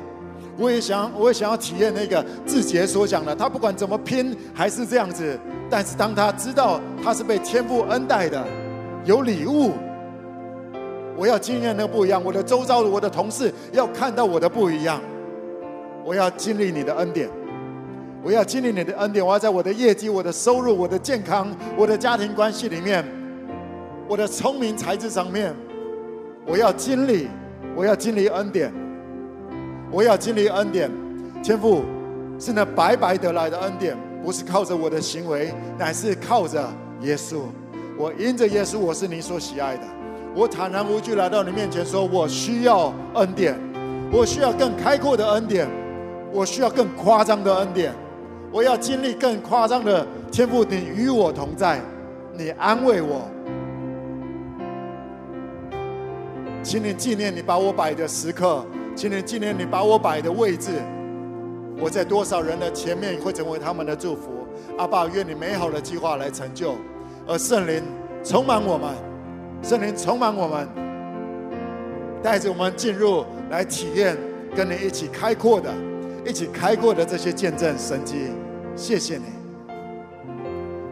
[0.57, 5.37] 我也想，我也想要体验那个志杰所讲的，他不管怎么拼还是这样子，
[5.69, 8.45] 但是当他知道他是被天父恩待的，
[9.03, 9.73] 有礼物。
[11.17, 15.01] 我要经验那个不一样，我的周遭的我的同事要看到我的不一样。
[16.05, 17.27] 我要经历你的恩典，
[18.25, 19.23] 我要经历你的恩典。
[19.23, 21.47] 我要在我的业绩、我的收入、我的健康、
[21.77, 23.05] 我的家庭关系里面，
[24.07, 25.53] 我的聪明才智上面，
[26.47, 27.27] 我要经历，
[27.75, 28.73] 我要经历恩典，
[29.91, 30.89] 我要经历恩典。
[31.43, 31.83] 天父
[32.39, 36.67] 是那白白得来的恩典，不是靠着我的行为，乃是靠着
[37.01, 37.41] 耶稣。
[37.95, 39.83] 我因着耶稣，我是你所喜爱的。
[40.33, 43.55] 我坦然无惧来到你面前，说：“我需要恩典，
[44.11, 45.67] 我需要更开阔的恩典，
[46.33, 47.93] 我需要更夸张的恩典，
[48.51, 51.81] 我要经历更夸张的天赋，你与我同在，
[52.33, 53.27] 你安慰我，
[56.63, 58.65] 请你纪念你把我摆的时刻，
[58.95, 60.71] 请你纪念你把我摆的位置，
[61.79, 64.47] 我在多少人的前面会成为他们的祝福。
[64.77, 66.75] 阿爸，愿你美好的计划来成就，
[67.27, 67.83] 而圣灵
[68.23, 68.89] 充满我们。”
[69.63, 70.67] 圣灵充满我们，
[72.21, 74.15] 带着我们进入来体验
[74.55, 75.73] 跟你一起开阔的、
[76.25, 78.31] 一起开过的这些见证神迹。
[78.75, 79.25] 谢谢你，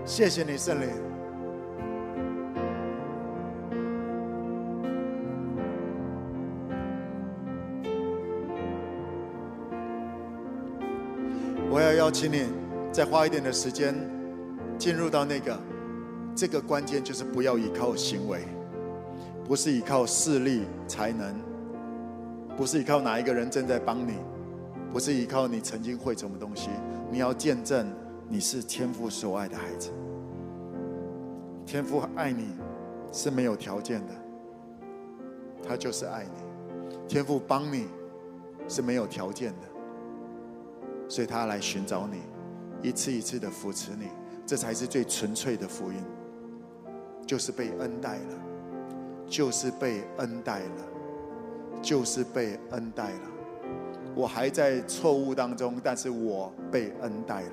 [0.05, 0.87] 谢谢你，圣灵。
[11.69, 12.45] 我要邀请你
[12.91, 13.95] 再花一点的时间
[14.77, 15.59] 进入到那个，
[16.35, 18.41] 这个关键就是不要依靠行为。
[19.45, 21.35] 不是依靠势力才能，
[22.55, 24.13] 不是依靠哪一个人正在帮你，
[24.93, 26.69] 不是依靠你曾经会什么东西，
[27.11, 27.91] 你要见证
[28.29, 29.89] 你是天父所爱的孩子。
[31.65, 32.49] 天父爱你
[33.11, 34.13] 是没有条件的，
[35.67, 36.97] 他就是爱你。
[37.07, 37.87] 天父帮你
[38.69, 39.67] 是没有条件的，
[41.09, 42.21] 所以他来寻找你，
[42.87, 44.09] 一次一次的扶持你，
[44.45, 45.97] 这才是最纯粹的福音，
[47.25, 48.39] 就是被恩待了。
[49.25, 50.83] 就是被恩待了，
[51.81, 53.31] 就是被恩待了。
[54.15, 57.51] 我还在错误当中，但是我被恩待了。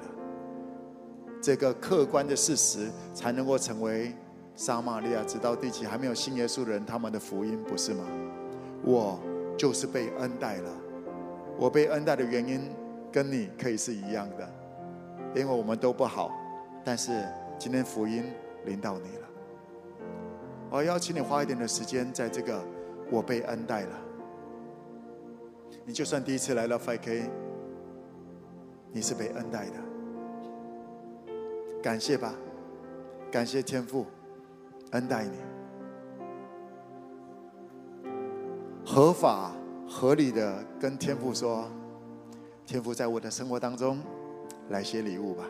[1.43, 4.15] 这个客观的事实，才能够成为
[4.55, 8.05] 撒玛利亚直到地极还没有信耶稣的人他们的福音，不是吗？
[8.85, 9.19] 我
[9.57, 10.70] 就是被恩待了。
[11.59, 12.70] 我被恩待的原因，
[13.11, 14.47] 跟你可以是一样的，
[15.35, 16.31] 因为我们都不好，
[16.85, 17.27] 但是
[17.59, 18.24] 今天福音
[18.66, 19.27] 临到你了。
[20.70, 22.62] 我邀请你花一点的时间，在这个
[23.11, 23.99] 我被恩待了。
[25.91, 27.29] 你就算第一次来到 5K，
[28.93, 29.73] 你是被恩待的。
[31.83, 32.33] 感谢吧，
[33.29, 34.07] 感谢天父
[34.93, 35.33] 恩待你，
[38.87, 39.51] 合法
[39.89, 41.69] 合理的跟天父说：
[42.65, 43.99] 天父在我的生活当中
[44.69, 45.45] 来些礼物吧，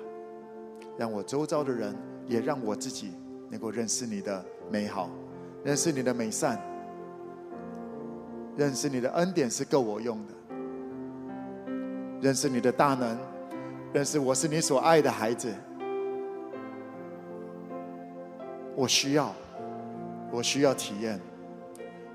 [0.97, 1.95] 让我周遭的人，
[2.27, 3.13] 也让我自己
[3.51, 4.43] 能够认识你的。
[4.71, 5.11] 美好，
[5.63, 6.59] 认识你的美善，
[8.57, 10.33] 认识你的恩典是够我用的，
[12.21, 13.17] 认识你的大能，
[13.93, 15.53] 认识我是你所爱的孩子。
[18.77, 19.35] 我需要，
[20.31, 21.21] 我需要体验，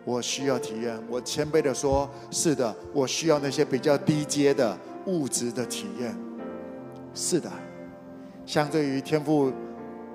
[0.03, 0.97] 我需要体验。
[1.09, 6.15] 我谦卑的说：是的，我需要那些比较低阶的物质的体验。
[7.13, 7.51] 是的，
[8.45, 9.51] 相对于天赋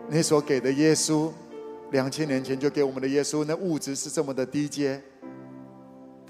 [0.08, 1.30] 你所给的耶稣。
[1.92, 5.02] 两千年前就给我们的耶稣，那物质是这么的低阶，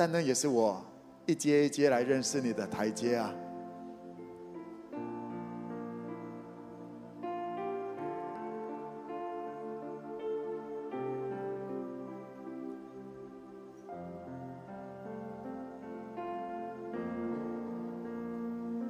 [0.01, 0.83] 但那也是我
[1.27, 3.31] 一阶一阶来认识你的台阶啊！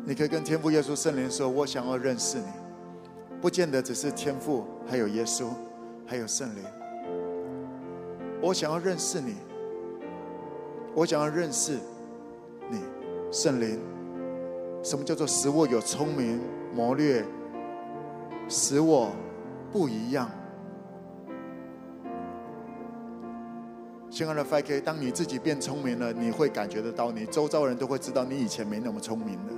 [0.04, 2.46] 你可以跟天父耶稣圣灵说：“我想要认识你，
[3.40, 5.48] 不见得只是天父，还有耶稣，
[6.06, 6.62] 还有圣灵。
[8.40, 9.34] 我想要认识你，
[10.94, 11.78] 我想要认识
[12.68, 12.80] 你，
[13.30, 13.78] 圣灵。
[14.82, 16.40] 什么叫做使我有聪明
[16.74, 17.24] 谋略，
[18.48, 19.12] 使我
[19.70, 20.30] 不一样？
[24.10, 29.52] 亲爱的 5K，当你自己变聪明了，你会感觉得到，你周遭人都会知道你以前没那么聪明的。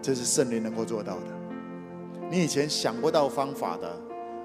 [0.00, 1.26] 这是圣灵能够做到的。
[2.30, 3.94] 你以前想不到方法的，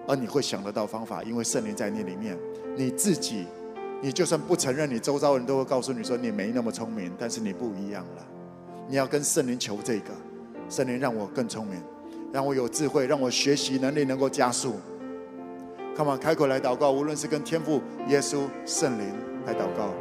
[0.07, 2.37] 而你会想得到方法，因为圣灵在你里面。
[2.75, 3.45] 你自己，
[4.01, 8.25] 你就算不承认，你周遭人都会告诉你说你没那么聪明，但是你不一样了。
[8.87, 10.11] 你要跟圣灵求这个，
[10.69, 11.81] 圣灵让我更聪明，
[12.31, 14.75] 让我有智慧，让我学习能力能够加速。
[15.95, 19.05] Come on，开口来祷告，无论是跟天父、耶稣、圣灵
[19.45, 19.93] 来祷告，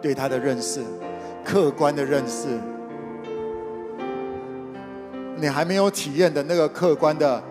[0.00, 0.80] 对他的认识，
[1.44, 2.48] 客观的认识，
[5.36, 7.42] 你还没有体验的那个客观的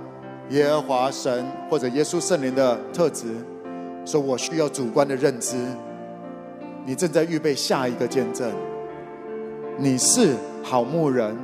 [0.49, 3.27] 耶和华神或者耶稣圣灵的特质，
[4.07, 5.57] 说我需要主观的认知。
[6.85, 8.49] 你正在预备下一个见证，
[9.77, 11.35] 你是好牧人，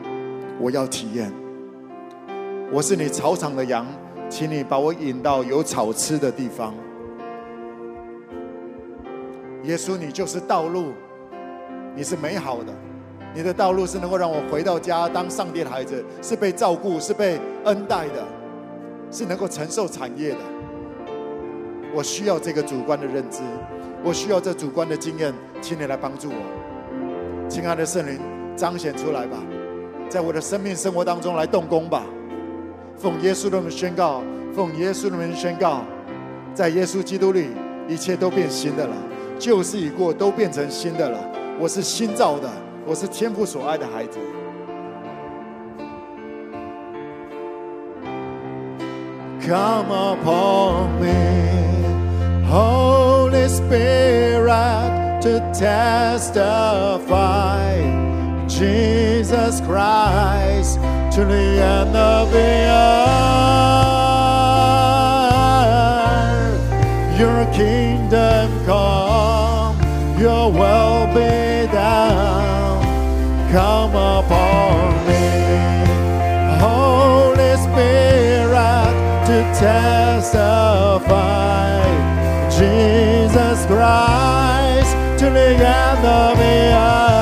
[0.61, 1.29] 我要体验，
[2.71, 3.85] 我是你草场的羊。
[4.29, 6.73] 请你把我引到有草吃的地方。
[9.63, 10.93] 耶稣，你就是道路，
[11.93, 12.73] 你是美好的，
[13.35, 18.25] 你的道路是能够让我回到家当上帝的孩子，是被照顾，是被恩待的，
[19.11, 20.39] 是能够承受产业的。
[21.93, 23.41] 我需要这个主观的认知，
[24.03, 27.47] 我需要这主观的经验，请你来帮助我。
[27.47, 28.19] 亲爱的圣灵，
[28.55, 29.37] 彰显出来吧，
[30.09, 32.03] 在我的生命生活当中来动工吧。
[32.97, 34.23] 奉耶稣的名宣告，
[34.55, 35.83] 奉耶稣的名宣告，
[36.53, 37.49] 在耶稣基督里，
[37.87, 38.95] 一切都变新的了，
[39.37, 41.19] 旧事已过，都变成新的了。
[41.59, 42.49] 我是新造的，
[42.87, 44.17] 我是天父所爱的孩子。
[49.45, 51.72] Come upon me,
[52.53, 57.01] Holy Spirit, to testify
[58.47, 60.79] Jesus Christ.
[61.15, 63.09] To the end of the earth,
[67.19, 69.75] Your kingdom come,
[70.21, 72.83] Your will be done.
[73.51, 75.25] Come upon me,
[76.59, 78.93] Holy Spirit,
[79.25, 81.02] to testify
[85.23, 87.12] te ligado, minha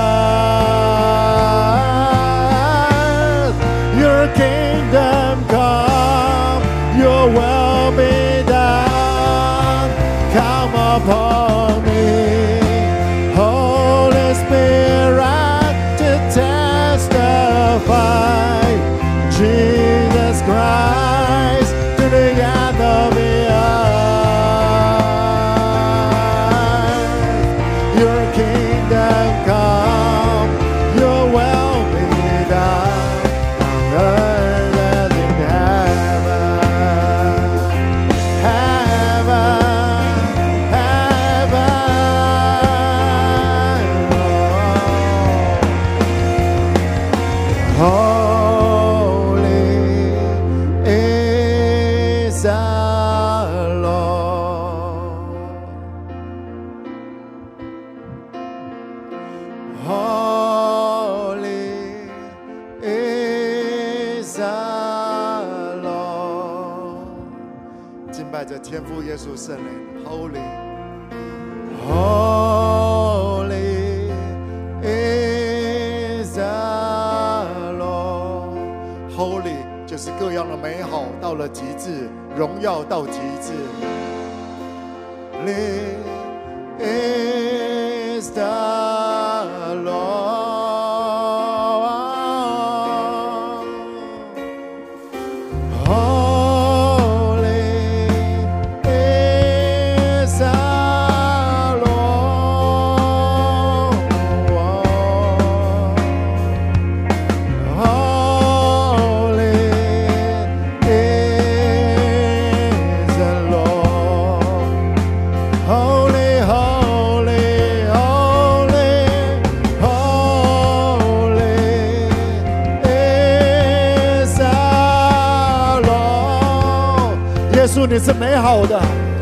[128.51, 128.77] 好的，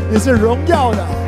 [0.09, 1.18] 你是荣耀的。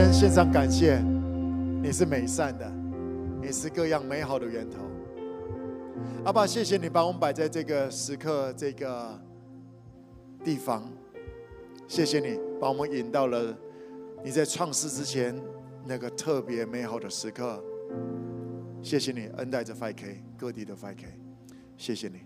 [0.00, 0.98] 在你的面前献上感谢，
[1.82, 2.72] 你是美善的，
[3.42, 4.78] 你是各样美好的源头。
[6.24, 9.20] 阿爸，谢谢你把我们摆在这个时刻这个
[10.42, 10.90] 地方，
[11.86, 13.54] 谢谢你把我们引到了
[14.24, 15.38] 你在创世之前
[15.84, 17.62] 那个特别美好的时刻。
[18.82, 21.04] 谢谢你恩待着 5K 各地的 5K，
[21.76, 22.20] 谢谢你，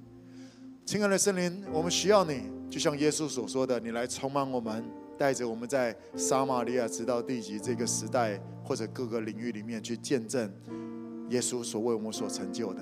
[0.87, 4.85] 亲爱的圣灵，我们需要你，就像耶稣所说的，你来充满我们，
[5.19, 10.51] 带着我们在撒玛利亚直到地极这个时代或者各个领域里面去见证
[11.31, 12.81] 耶稣所为我们所成就的。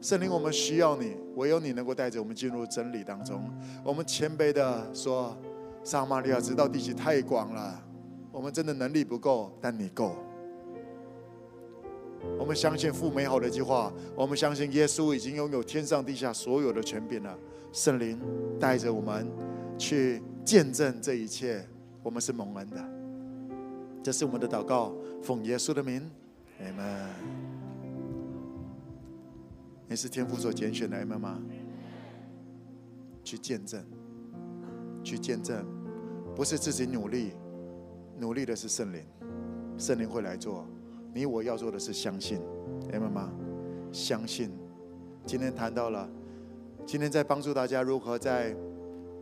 [0.00, 3.42] 圣灵，我们需要你，唯有你能够带着我们进入真理当中。
[3.84, 5.36] 我们谦卑的说，
[5.82, 7.82] 撒玛利亚直到地极太广了，
[8.30, 10.16] 我们真的能力不够，但你够。
[12.38, 17.36] 我们相信父美好的计划，我们相信耶稣已经拥有天上地下所有的权柄了。
[17.72, 18.20] 圣灵
[18.58, 19.28] 带着我们
[19.76, 21.62] 去见证这一切，
[22.02, 22.82] 我们是蒙恩的。
[24.02, 26.10] 这是我们的祷告，奉耶稣的名，
[26.58, 27.10] 阿门。
[29.86, 31.38] 你是天父所拣选的，阿门吗？
[33.22, 33.84] 去见证，
[35.04, 35.66] 去见证，
[36.34, 37.32] 不是自己努力，
[38.18, 39.04] 努力的是圣灵，
[39.76, 40.66] 圣灵会来做。
[41.12, 42.40] 你我要做的是相信，
[42.90, 43.30] 明白吗？
[43.92, 44.50] 相信。
[45.26, 46.08] 今天谈到了，
[46.86, 48.56] 今天在帮助大家如何在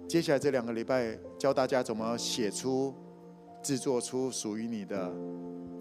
[0.08, 2.94] 接下来这两个礼拜教大家怎么写出、
[3.60, 5.12] 制作出属于你的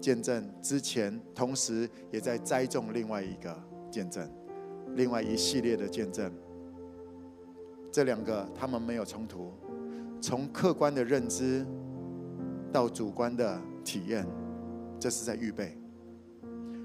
[0.00, 0.52] 见证。
[0.60, 3.56] 之前，同时也在栽种另外一个
[3.88, 4.28] 见证，
[4.96, 6.32] 另外一系列的见证。
[7.92, 9.52] 这两个他们没有冲突，
[10.20, 11.64] 从客观的认知
[12.72, 14.26] 到主观的体验，
[14.98, 15.78] 这是在预备。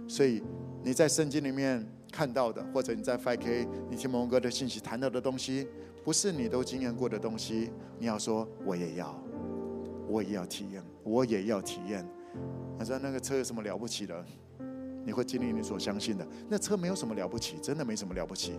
[0.08, 0.44] 所以
[0.84, 5.68] 你在圣经里面看到的，或者你在 5K 你听蒙哥的信息谈到的东西，
[6.04, 7.72] 不是你都经验过的东西。
[8.00, 9.16] 你要说我也要，
[10.08, 12.08] 我也要体验，我也要体验。
[12.78, 14.26] 他说那个车有什么了不起的？
[15.06, 16.28] 你会经历你所相信的。
[16.48, 18.54] 那车没有什么了不起，真的没什么了不起。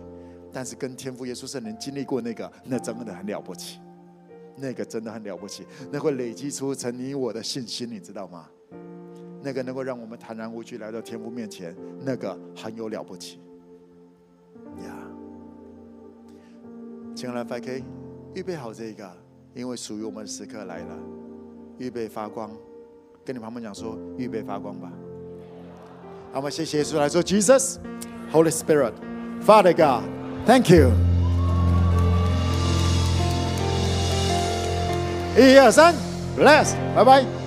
[0.51, 3.79] 但是跟天父耶稣圣灵经历过那个，那真的很了不起。
[4.55, 8.47] 那个真的很了不起，那会累积出成你我的信心，你知道吗？
[9.41, 13.39] 那个能够让我们坦然无惧来到天父面前，那个很有了不起
[14.85, 14.95] 呀！
[17.15, 17.83] 请来 5K，
[18.33, 19.09] 预备好这个，
[19.53, 20.97] 因为属于我们的时刻来了，
[21.77, 22.49] 预备发光。
[23.25, 24.91] 跟你旁边讲说，预备发光吧。
[26.31, 30.91] 好，我们谢谢耶稣来说，Jesus，Holy Spirit，Father God，Thank you。
[35.37, 35.95] 一二三
[36.37, 37.42] ，Bless，拜拜。